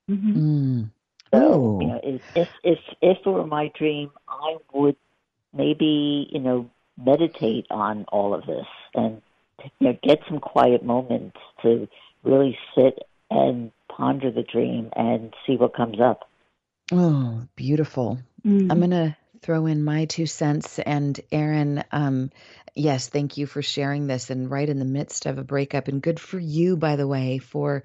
[0.09, 0.91] hmm Mm.
[1.35, 1.81] So Oh.
[1.81, 4.97] you know, if if if if it were my dream, I would
[5.53, 9.21] maybe you know meditate on all of this and
[9.79, 11.89] you know, get some quiet moments to
[12.23, 12.99] really sit
[13.31, 16.29] and ponder the dream and see what comes up.
[16.91, 18.19] Oh, beautiful.
[18.45, 18.71] Mm.
[18.71, 20.79] I'm going to throw in my two cents.
[20.79, 22.31] And Aaron, um,
[22.75, 25.89] yes, thank you for sharing this and right in the midst of a breakup.
[25.89, 27.83] And good for you, by the way, for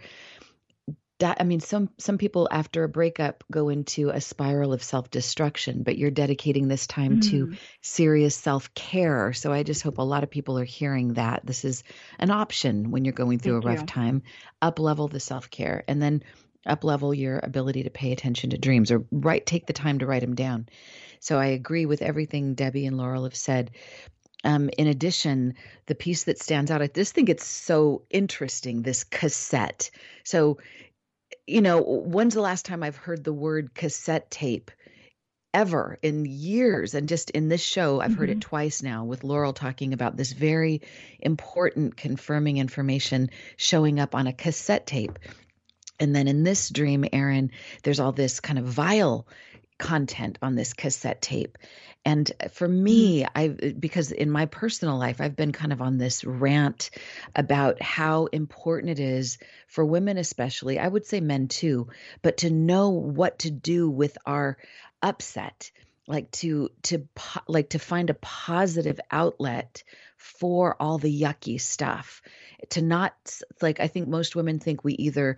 [1.24, 5.82] I mean, some some people after a breakup go into a spiral of self destruction,
[5.82, 7.32] but you're dedicating this time mm.
[7.32, 9.34] to serious self care.
[9.34, 11.84] So I just hope a lot of people are hearing that this is
[12.20, 13.88] an option when you're going through Thank a rough you.
[13.88, 14.24] time.
[14.62, 16.24] Up level the self care, and then
[16.68, 20.06] up level your ability to pay attention to dreams, or write take the time to
[20.06, 20.70] write them down.
[21.20, 23.72] So I agree with everything Debbie and Laurel have said.
[24.44, 25.56] Um, in addition,
[25.88, 28.84] the piece that stands out, I just think it's so interesting.
[28.84, 29.90] This cassette.
[30.24, 30.60] So
[31.48, 34.72] you know, when's the last time I've heard the word cassette tape?
[35.54, 38.20] ever in years and just in this show i've mm-hmm.
[38.20, 38.50] heard it mm-hmm.
[38.50, 40.82] twice now with laurel talking about this very
[41.20, 45.18] important confirming information showing up on a cassette tape
[46.00, 47.50] and then in this dream aaron
[47.84, 49.26] there's all this kind of vile
[49.80, 51.58] content on this cassette tape
[52.08, 53.38] and for me mm-hmm.
[53.38, 56.90] i because in my personal life i've been kind of on this rant
[57.36, 59.38] about how important it is
[59.68, 61.88] for women especially i would say men too
[62.22, 64.58] but to know what to do with our
[65.04, 65.70] upset
[66.08, 67.06] like to to
[67.48, 69.84] like to find a positive outlet
[70.16, 72.22] for all the yucky stuff
[72.70, 73.14] to not
[73.62, 75.38] like i think most women think we either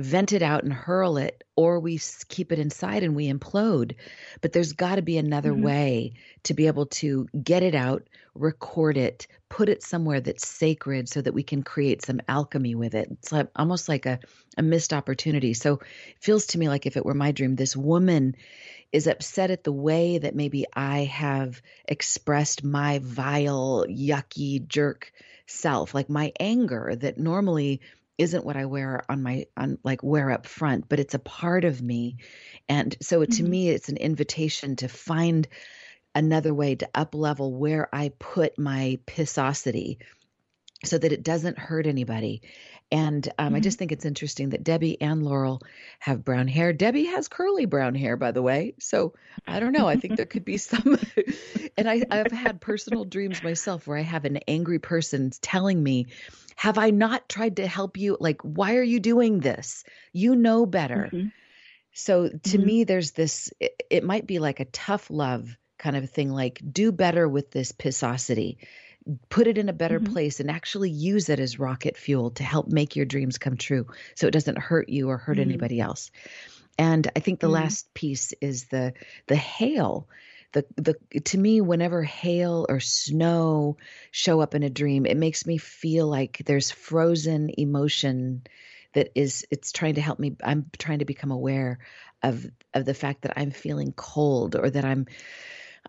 [0.00, 3.94] vent it out and hurl it or we keep it inside and we implode.
[4.40, 5.62] But there's got to be another mm-hmm.
[5.62, 6.12] way
[6.44, 11.20] to be able to get it out record it put it somewhere that's sacred so
[11.20, 13.08] that we can create some alchemy with it.
[13.10, 14.20] It's like, almost like a,
[14.56, 15.54] a missed opportunity.
[15.54, 18.36] So it feels to me like if it were my dream this woman
[18.92, 25.12] is upset at the way that maybe i have expressed my vile yucky jerk
[25.46, 27.80] self like my anger that normally
[28.20, 31.64] isn't what I wear on my on like wear up front, but it's a part
[31.64, 32.18] of me.
[32.68, 33.32] And so mm-hmm.
[33.32, 35.48] to me it's an invitation to find
[36.14, 39.98] another way to up level where I put my pissosity
[40.84, 42.42] so that it doesn't hurt anybody.
[42.92, 43.56] And um, mm-hmm.
[43.56, 45.60] I just think it's interesting that Debbie and Laurel
[46.00, 46.72] have brown hair.
[46.72, 48.74] Debbie has curly brown hair, by the way.
[48.80, 49.14] So
[49.46, 49.86] I don't know.
[49.86, 50.98] I think there could be some.
[51.76, 56.06] and I, I've had personal dreams myself where I have an angry person telling me,
[56.56, 58.16] Have I not tried to help you?
[58.18, 59.84] Like, why are you doing this?
[60.12, 61.10] You know better.
[61.12, 61.28] Mm-hmm.
[61.92, 62.66] So to mm-hmm.
[62.66, 66.60] me, there's this, it, it might be like a tough love kind of thing, like,
[66.72, 68.58] do better with this pissosity
[69.28, 70.12] put it in a better mm-hmm.
[70.12, 73.86] place and actually use it as rocket fuel to help make your dreams come true
[74.14, 75.50] so it doesn't hurt you or hurt mm-hmm.
[75.50, 76.10] anybody else
[76.78, 77.54] and i think the mm-hmm.
[77.54, 78.92] last piece is the
[79.26, 80.08] the hail
[80.52, 83.76] the the to me whenever hail or snow
[84.10, 88.42] show up in a dream it makes me feel like there's frozen emotion
[88.92, 91.78] that is it's trying to help me i'm trying to become aware
[92.22, 95.06] of of the fact that i'm feeling cold or that i'm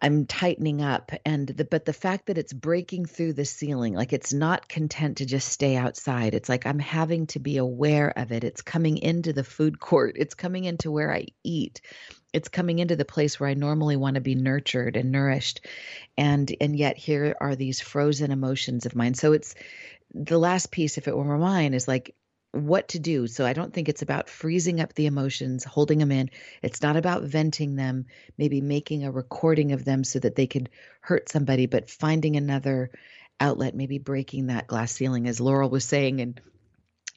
[0.02, 4.14] I'm tightening up and the but the fact that it's breaking through the ceiling like
[4.14, 6.34] it's not content to just stay outside.
[6.34, 8.44] It's like I'm having to be aware of it.
[8.44, 10.16] It's coming into the food court.
[10.18, 11.82] It's coming into where I eat.
[12.34, 15.62] It's coming into the place where I normally want to be nurtured and nourished.
[16.18, 19.14] And and yet here are these frozen emotions of mine.
[19.14, 19.54] So it's
[20.14, 22.16] the last piece if it were mine is like
[22.52, 23.28] what to do.
[23.28, 26.30] So I don't think it's about freezing up the emotions, holding them in.
[26.62, 28.06] It's not about venting them,
[28.38, 32.92] maybe making a recording of them so that they could hurt somebody, but finding another
[33.40, 36.42] outlet, maybe breaking that glass ceiling, as Laurel was saying, and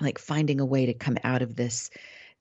[0.00, 1.90] like finding a way to come out of this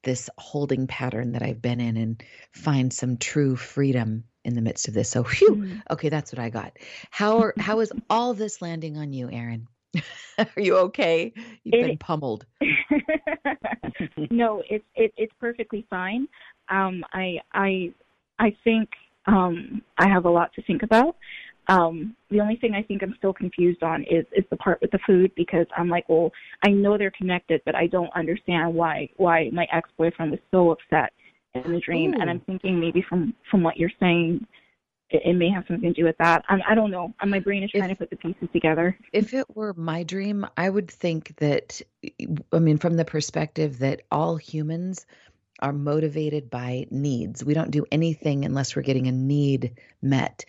[0.04, 4.90] this holding pattern that I've been in and find some true freedom in the midst
[4.90, 5.10] of this.
[5.10, 5.78] So, whew, mm-hmm.
[5.92, 6.78] okay, that's what I got.
[7.10, 9.68] How are, how is all this landing on you, Aaron?
[10.38, 11.32] Are you okay?
[11.64, 12.46] You've it, been pummeled.
[14.32, 16.28] no, it's it, it's perfectly fine.
[16.70, 17.94] Um, I I
[18.40, 18.90] I think
[19.28, 21.16] um, I have a lot to think about.
[21.70, 24.92] Um, the only thing I think I'm still confused on is is the part with
[24.92, 26.32] the food because I'm like, well,
[26.64, 30.72] I know they're connected, but I don't understand why why my ex boyfriend was so
[30.72, 31.14] upset
[31.54, 32.14] in the dream.
[32.14, 32.22] Ooh.
[32.22, 34.46] And I'm thinking maybe from from what you're saying,
[35.14, 36.44] it, may have something to do with that.
[36.50, 37.14] I, I don't know.
[37.26, 38.98] My brain is trying if, to put the pieces together.
[39.12, 41.82] If it were my dream, I would think that,
[42.52, 45.06] I mean, from the perspective that all humans
[45.60, 47.44] are motivated by needs.
[47.44, 50.46] We don't do anything unless we're getting a need met.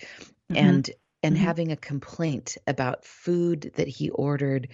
[0.50, 0.56] Mm-hmm.
[0.56, 0.90] And
[1.22, 1.44] and mm-hmm.
[1.44, 4.68] having a complaint about food that he ordered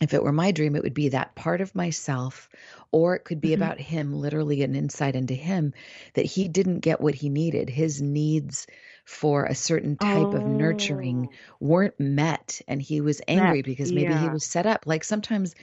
[0.00, 2.48] if it were my dream, it would be that part of myself,
[2.92, 3.62] or it could be mm-hmm.
[3.62, 5.74] about him, literally an insight into him
[6.14, 7.68] that he didn't get what he needed.
[7.68, 8.66] His needs
[9.08, 10.36] for a certain type oh.
[10.36, 11.30] of nurturing
[11.60, 14.20] weren't met and he was angry because maybe yeah.
[14.20, 15.54] he was set up like sometimes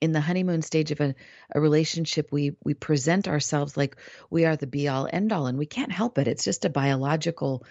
[0.00, 1.14] in the honeymoon stage of a,
[1.54, 3.98] a relationship we we present ourselves like
[4.30, 6.70] we are the be all end all and we can't help it it's just a
[6.70, 7.62] biological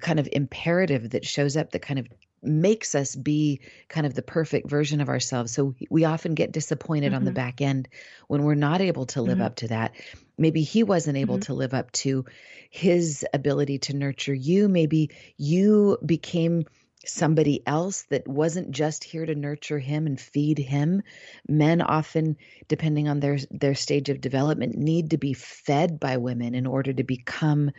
[0.00, 2.08] kind of imperative that shows up that kind of
[2.42, 5.52] makes us be kind of the perfect version of ourselves.
[5.52, 7.16] So we often get disappointed mm-hmm.
[7.16, 7.36] on the mm-hmm.
[7.36, 7.88] back end
[8.28, 9.46] when we're not able to live mm-hmm.
[9.46, 9.94] up to that.
[10.36, 11.42] Maybe he wasn't able mm-hmm.
[11.42, 12.24] to live up to
[12.70, 14.68] his ability to nurture you.
[14.68, 16.64] Maybe you became
[17.06, 21.02] somebody else that wasn't just here to nurture him and feed him
[21.48, 22.36] men often
[22.68, 26.92] depending on their their stage of development need to be fed by women in order
[26.92, 27.70] to become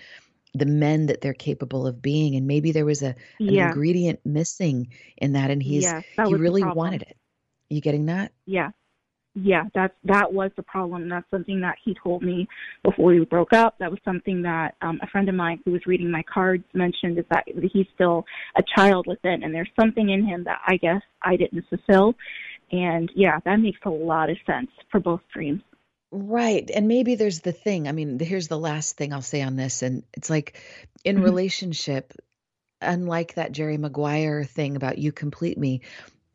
[0.53, 3.67] the men that they're capable of being and maybe there was a an yeah.
[3.67, 7.17] ingredient missing in that and he's yes, that he really wanted it
[7.69, 8.71] you getting that yeah
[9.35, 12.47] yeah that's that was the problem that's something that he told me
[12.83, 15.85] before we broke up that was something that um, a friend of mine who was
[15.85, 18.25] reading my cards mentioned is that he's still
[18.57, 22.15] a child within and there's something in him that i guess i didn't fulfill
[22.71, 25.61] and yeah that makes a lot of sense for both dreams
[26.11, 26.69] Right.
[26.73, 27.89] And maybe there's the thing.
[27.89, 29.81] I mean, here's the last thing I'll say on this.
[29.81, 30.61] And it's like
[31.03, 31.25] in mm-hmm.
[31.25, 32.13] relationship,
[32.79, 35.81] unlike that Jerry Maguire thing about you complete me,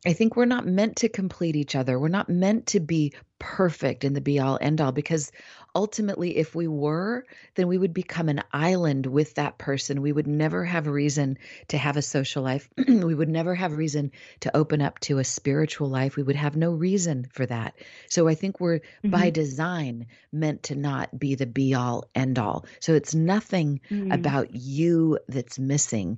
[0.05, 1.99] I think we're not meant to complete each other.
[1.99, 5.31] We're not meant to be perfect in the be all end all because
[5.75, 7.23] ultimately, if we were,
[7.53, 10.01] then we would become an island with that person.
[10.01, 11.37] We would never have reason
[11.67, 12.67] to have a social life.
[12.87, 16.15] we would never have reason to open up to a spiritual life.
[16.15, 17.75] We would have no reason for that.
[18.09, 19.09] So I think we're mm-hmm.
[19.11, 22.65] by design meant to not be the be all end all.
[22.79, 24.11] So it's nothing mm-hmm.
[24.11, 26.17] about you that's missing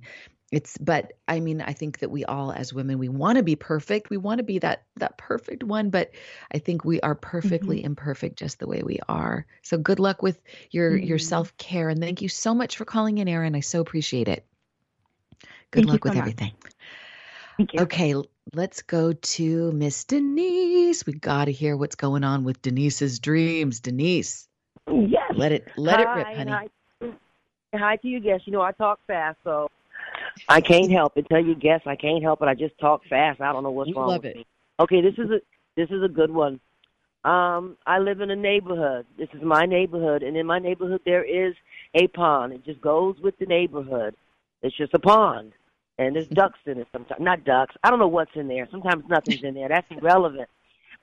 [0.54, 3.56] it's but i mean i think that we all as women we want to be
[3.56, 4.10] perfect.
[4.10, 6.12] We want to be that that perfect one but
[6.54, 7.88] i think we are perfectly mm-hmm.
[7.88, 9.46] imperfect just the way we are.
[9.64, 10.40] So good luck with
[10.72, 11.08] your mm-hmm.
[11.08, 13.56] your self-care and thank you so much for calling in Erin.
[13.56, 14.46] I so appreciate it.
[15.72, 16.54] Good thank luck with everything.
[17.58, 17.82] Thank you.
[17.82, 18.16] Okay
[18.54, 21.06] let's go to miss denise.
[21.06, 23.80] We got to hear what's going on with denise's dreams.
[23.80, 24.50] Denise
[24.88, 25.32] yes.
[25.36, 26.52] let it let hi, it rip honey.
[26.52, 27.10] hi.
[27.74, 29.70] hi to you guys you know i talk fast so
[30.48, 31.28] I can't help it.
[31.30, 32.48] Tell you, guess I can't help it.
[32.48, 33.42] I just talk fast.
[33.42, 34.38] I don't know what's you wrong love with it.
[34.38, 34.46] me.
[34.80, 35.40] Okay, this is a
[35.76, 36.60] this is a good one.
[37.24, 39.06] Um, I live in a neighborhood.
[39.18, 41.56] This is my neighborhood, and in my neighborhood there is
[41.94, 42.54] a pond.
[42.54, 44.16] It just goes with the neighborhood.
[44.62, 45.54] It's just a pond,
[45.98, 46.88] and there's ducks in it.
[46.92, 47.76] Sometimes not ducks.
[47.84, 48.68] I don't know what's in there.
[48.72, 49.70] Sometimes nothing's in there.
[49.70, 50.50] That's irrelevant.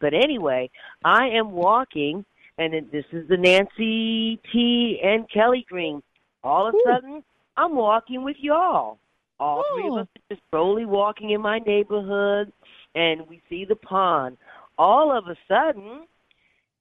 [0.00, 0.70] But anyway,
[1.04, 2.24] I am walking,
[2.58, 6.02] and this is the Nancy T and Kelly Green.
[6.42, 7.22] All of a sudden,
[7.56, 8.98] I'm walking with y'all.
[9.40, 9.74] All oh.
[9.74, 9.98] three of oh.
[10.00, 12.52] us are just slowly walking in my neighborhood,
[12.94, 14.36] and we see the pond.
[14.78, 16.06] All of a sudden,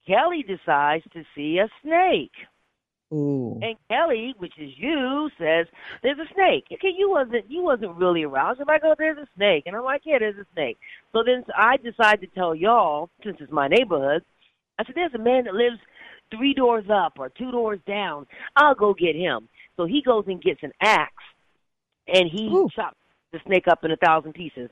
[0.06, 2.32] Kelly decides to see a snake.
[3.12, 3.60] Ooh.
[3.64, 5.66] And Kelly, which is you, says
[6.04, 6.66] there's a snake.
[6.72, 8.58] Okay, you wasn't you wasn't really around.
[8.58, 10.78] So I go, there's a snake, and I'm like, yeah, there's a snake.
[11.12, 14.24] So then I decide to tell y'all, since it's my neighborhood,
[14.78, 15.80] I said, there's a man that lives
[16.30, 18.28] three doors up or two doors down.
[18.56, 19.50] I'll go get him.
[19.76, 21.19] So he goes and gets an axe
[22.14, 22.70] and he Ooh.
[22.76, 22.98] chops
[23.32, 24.70] the snake up in a thousand pieces.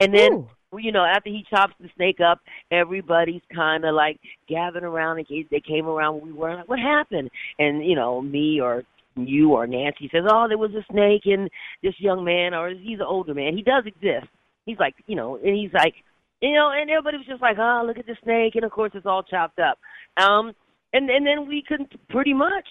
[0.00, 0.78] And then, Ooh.
[0.78, 4.18] you know, after he chops the snake up, everybody's kind of like
[4.48, 7.30] gathered around in case they came around when we were like, what happened?
[7.58, 8.84] And, you know, me or
[9.16, 11.50] you or Nancy says, oh, there was a snake and
[11.82, 13.56] this young man, or he's an older man.
[13.56, 14.28] He does exist.
[14.64, 15.94] He's like, you know, and he's like,
[16.40, 18.54] you know, and everybody was just like, oh, look at the snake.
[18.54, 19.78] And of course, it's all chopped up.
[20.16, 20.52] Um,
[20.92, 22.66] and, and then we could pretty much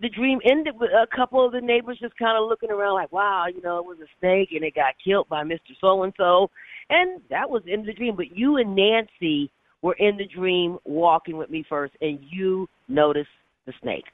[0.00, 3.10] the dream ended with a couple of the neighbors just kind of looking around like,
[3.10, 5.74] wow, you know, it was a snake and it got killed by Mr.
[5.80, 6.50] So and so.
[6.88, 8.16] And that was in the dream.
[8.16, 9.50] But you and Nancy
[9.82, 13.28] were in the dream walking with me first, and you noticed
[13.66, 14.04] the snake.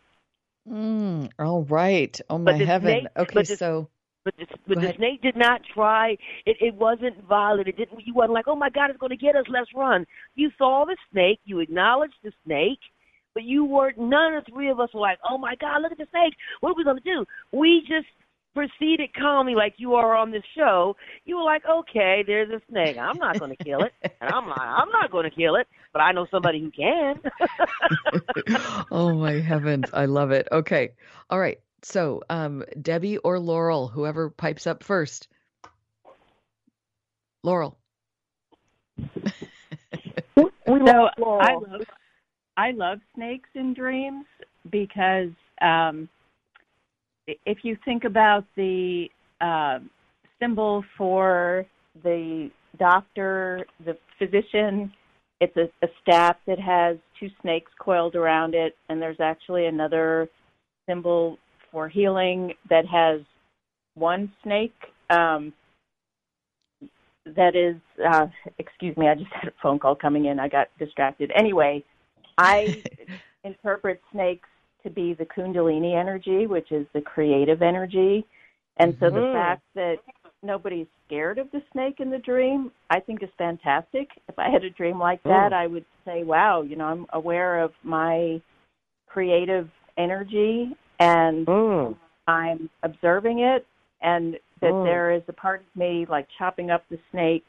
[0.69, 2.19] Mm, all right.
[2.31, 3.01] Oh, my heaven.
[3.01, 3.89] Snake, okay, the, so.
[4.25, 6.17] But the, but the snake did not try.
[6.47, 7.69] It, it wasn't violent.
[7.69, 8.07] It didn't.
[8.07, 9.45] You wasn't like, oh my God, it's going to get us.
[9.49, 10.07] Let's run.
[10.35, 11.41] You saw the snake.
[11.45, 12.81] You acknowledged the snake,
[13.35, 13.99] but you weren't.
[13.99, 16.35] none of the three of us were like, "Oh my God, look at the snake!
[16.61, 18.07] What are we gonna do?" We just
[18.55, 20.97] proceeded calmly, like you are on this show.
[21.25, 22.97] You were like, "Okay, there's a snake.
[22.97, 24.61] I'm not gonna kill it, and I'm not.
[24.61, 27.21] I'm not gonna kill it, but I know somebody who can."
[28.91, 30.49] oh my heavens, I love it.
[30.51, 30.93] Okay,
[31.29, 31.59] all right.
[31.83, 35.29] So, um, Debbie or Laurel, whoever pipes up first.
[37.43, 37.77] Laurel.
[38.97, 41.83] so I love
[42.57, 44.25] I love snakes in dreams
[44.71, 45.31] because
[45.61, 46.09] um,
[47.27, 49.07] if you think about the
[49.41, 49.79] uh,
[50.41, 51.67] symbol for
[52.03, 54.93] the doctor, the physician,
[55.41, 60.29] it's a, a staff that has two snakes coiled around it, and there's actually another
[60.89, 61.39] symbol
[61.73, 63.21] for healing that has
[63.95, 64.75] one snake
[65.11, 65.53] um,
[67.37, 67.77] that is.
[68.05, 68.27] Uh,
[68.59, 70.39] excuse me, I just had a phone call coming in.
[70.39, 71.33] I got distracted.
[71.35, 71.85] Anyway,
[72.39, 72.85] I
[73.45, 74.49] interpret snakes
[74.83, 78.27] to be the Kundalini energy, which is the creative energy,
[78.79, 79.33] and so the Mhm.
[79.33, 79.97] fact that
[80.43, 84.11] nobody's scared of the snake in the dream, I think is fantastic.
[84.29, 85.55] If I had a dream like that, Mm.
[85.55, 88.43] I would say, "Wow, you know, I'm aware of my
[89.07, 91.97] creative energy and Mm.
[92.27, 93.67] I'm observing it
[94.01, 94.85] and that Mm.
[94.85, 97.47] there is a part of me like chopping up the snake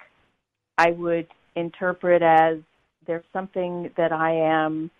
[0.77, 2.59] I would interpret as
[3.07, 4.91] there's something that I am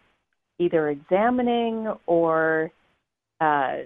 [0.59, 2.71] either examining or
[3.41, 3.77] uh,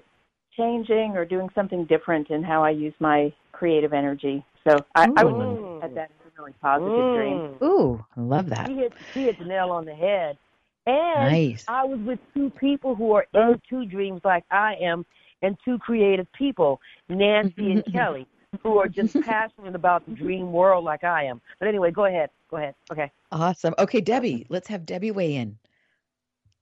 [0.55, 4.45] changing or doing something different in how I use my creative energy.
[4.67, 7.57] So I, I would look at that as a really positive dream.
[7.59, 7.63] Mm.
[7.63, 8.67] Ooh, I love that.
[8.67, 10.37] She hit, she hit the nail on the head.
[10.85, 11.65] And Nice.
[11.67, 15.05] I was with two people who are into dreams like I am,
[15.41, 18.27] and two creative people, Nancy and Kelly,
[18.63, 21.41] who are just passionate about the dream world like I am.
[21.59, 22.29] But anyway, go ahead.
[22.49, 22.75] Go ahead.
[22.91, 23.11] Okay.
[23.31, 23.73] Awesome.
[23.77, 25.57] Okay, Debbie, let's have Debbie weigh in.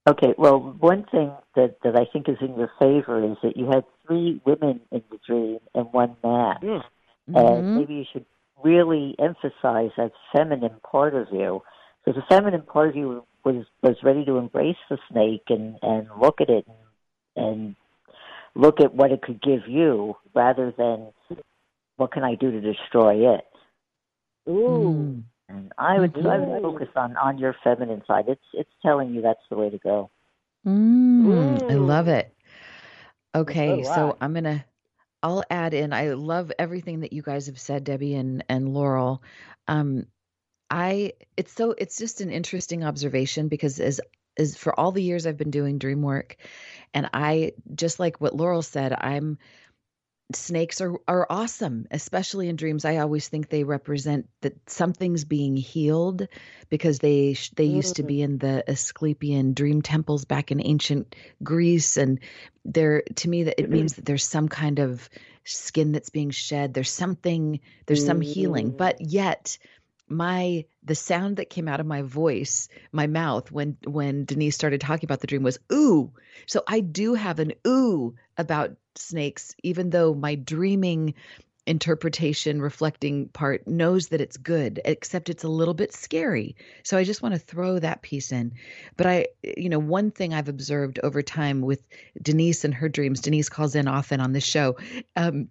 [0.08, 3.66] Okay, well, one thing that, that I think is in your favor is that you
[3.66, 6.56] had three women in the dream and one man.
[6.64, 6.84] Mm.
[7.36, 8.26] And maybe you should
[8.64, 11.62] really emphasize that feminine part of you.
[12.06, 16.08] Because the feminine part of you was, was ready to embrace the snake and, and
[16.22, 16.66] look at it
[17.36, 17.76] and, and
[18.56, 21.12] look at what it could give you rather than
[21.98, 23.46] what can I do to destroy it.
[24.50, 24.88] Ooh.
[24.90, 25.24] Mm.
[25.50, 28.26] And I would I would focus on, on your feminine side.
[28.28, 30.10] It's it's telling you that's the way to go.
[30.66, 32.34] Mm, I love it.
[33.34, 34.18] Okay, So so.
[34.20, 34.66] I'm gonna
[35.24, 35.94] I'll add in.
[35.94, 39.24] I love everything that you guys have said, Debbie and and Laurel.
[39.68, 40.08] Um,
[40.70, 44.02] I it's so it's just an interesting observation because as
[44.38, 46.36] as for all the years I've been doing dream work,
[46.94, 49.38] and I just like what Laurel said, I'm
[50.34, 52.86] snakes are are awesome, especially in dreams.
[52.86, 56.28] I always think they represent that something's being healed
[56.70, 61.98] because they they used to be in the Asclepian dream temples back in ancient Greece,
[61.98, 62.20] and
[62.66, 65.10] there to me that it means that there's some kind of
[65.46, 66.74] skin that's being shed.
[66.74, 67.62] There's something.
[67.86, 68.78] There's some healing, Mm.
[68.78, 69.58] but yet
[70.10, 74.80] my the sound that came out of my voice my mouth when when denise started
[74.80, 76.14] talking about the dream was ooh
[76.46, 81.14] so i do have an ooh about snakes even though my dreaming
[81.66, 87.04] interpretation reflecting part knows that it's good except it's a little bit scary so i
[87.04, 88.54] just want to throw that piece in
[88.96, 91.84] but i you know one thing i've observed over time with
[92.22, 94.78] denise and her dreams denise calls in often on this show
[95.18, 95.50] um,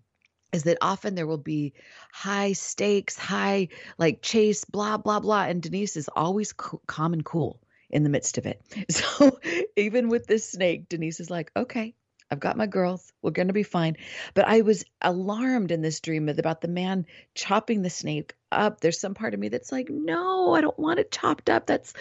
[0.52, 1.74] is that often there will be
[2.12, 3.68] high stakes, high
[3.98, 5.44] like chase, blah, blah, blah.
[5.44, 8.60] And Denise is always co- calm and cool in the midst of it.
[8.90, 9.38] So
[9.76, 11.94] even with this snake, Denise is like, okay,
[12.30, 13.12] I've got my girls.
[13.22, 13.96] We're going to be fine.
[14.34, 18.80] But I was alarmed in this dream about the man chopping the snake up.
[18.80, 21.66] There's some part of me that's like, no, I don't want it chopped up.
[21.66, 21.92] That's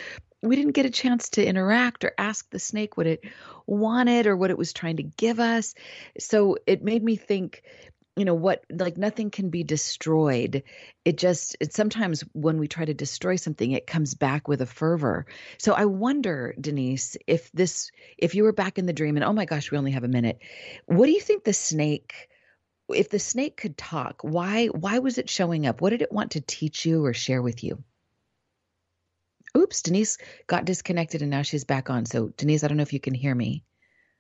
[0.42, 3.24] we didn't get a chance to interact or ask the snake what it
[3.66, 5.74] wanted or what it was trying to give us.
[6.20, 7.64] So it made me think
[8.16, 10.64] you know what like nothing can be destroyed.
[11.04, 14.66] It just it sometimes when we try to destroy something it comes back with a
[14.66, 15.26] fervor.
[15.58, 19.34] So i wonder denise if this if you were back in the dream and oh
[19.34, 20.40] my gosh we only have a minute.
[20.86, 22.30] What do you think the snake
[22.90, 25.82] if the snake could talk why why was it showing up?
[25.82, 27.84] What did it want to teach you or share with you?
[29.58, 32.06] Oops denise got disconnected and now she's back on.
[32.06, 33.66] So denise i don't know if you can hear me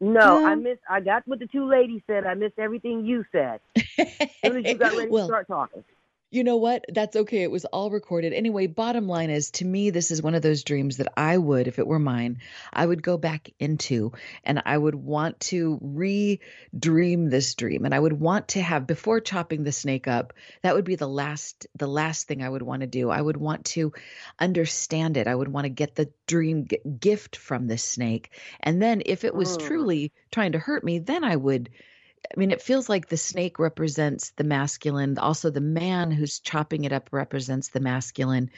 [0.01, 0.81] No, I Um, missed.
[0.89, 2.25] I got what the two ladies said.
[2.25, 3.59] I missed everything you said.
[3.97, 5.83] As soon as you got ready well to start talking.
[6.31, 6.83] You know what?
[6.91, 7.43] That's okay.
[7.43, 8.33] It was all recorded.
[8.33, 11.67] Anyway, bottom line is to me, this is one of those dreams that I would,
[11.67, 12.39] if it were mine,
[12.73, 14.11] I would go back into
[14.43, 16.41] and I would want to re
[16.77, 17.85] dream this dream.
[17.85, 21.07] And I would want to have, before chopping the snake up, that would be the
[21.07, 23.09] last, the last thing I would want to do.
[23.09, 23.93] I would want to
[24.39, 25.27] understand it.
[25.27, 28.31] I would want to get the dream g- gift from this snake.
[28.59, 29.57] And then if it was Mm.
[29.57, 31.69] truly trying to hurt me, then I would
[32.33, 35.17] I mean, it feels like the snake represents the masculine.
[35.17, 38.49] Also, the man who's chopping it up represents the masculine.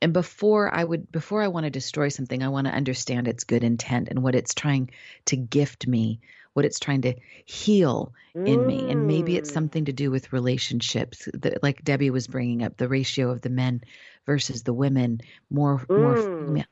[0.00, 3.44] And before I would, before I want to destroy something, I want to understand its
[3.44, 4.90] good intent and what it's trying
[5.26, 6.20] to gift me,
[6.52, 7.14] what it's trying to
[7.44, 8.12] heal
[8.44, 8.88] in me.
[8.90, 9.54] And maybe it's Mm.
[9.54, 13.50] something to do with relationships, that, like Debbie was bringing up, the ratio of the
[13.50, 13.80] men
[14.26, 16.46] versus the women, more, more Mm.
[16.46, 16.64] female.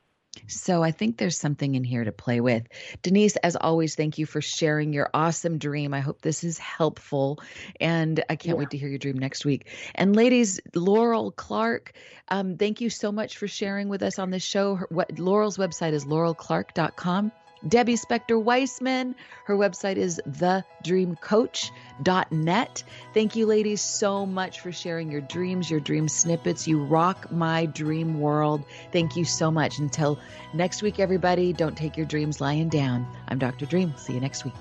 [0.46, 2.66] So I think there's something in here to play with.
[3.02, 5.94] Denise, as always, thank you for sharing your awesome dream.
[5.94, 7.40] I hope this is helpful.
[7.80, 8.60] And I can't Yeah.
[8.60, 9.68] wait to hear your dream next week.
[9.94, 11.92] And ladies, Laurel Clark,
[12.28, 14.76] um, thank you so much for sharing with us on this show.
[14.76, 17.32] Her, what, Laurel's website is laurelclark.com.
[17.68, 19.14] Debbie Spector Weissman.
[19.44, 22.82] Her website is thedreamcoach.net.
[23.14, 26.68] Thank you, ladies, so much for sharing your dreams, your dream snippets.
[26.68, 28.64] You rock my dream world.
[28.92, 29.78] Thank you so much.
[29.78, 30.18] Until
[30.54, 33.06] next week, everybody, don't take your dreams lying down.
[33.28, 33.66] I'm Dr.
[33.66, 33.94] Dream.
[33.96, 34.54] See you next week.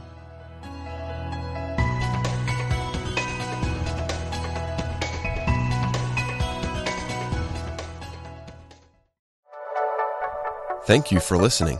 [10.86, 11.80] Thank you for listening.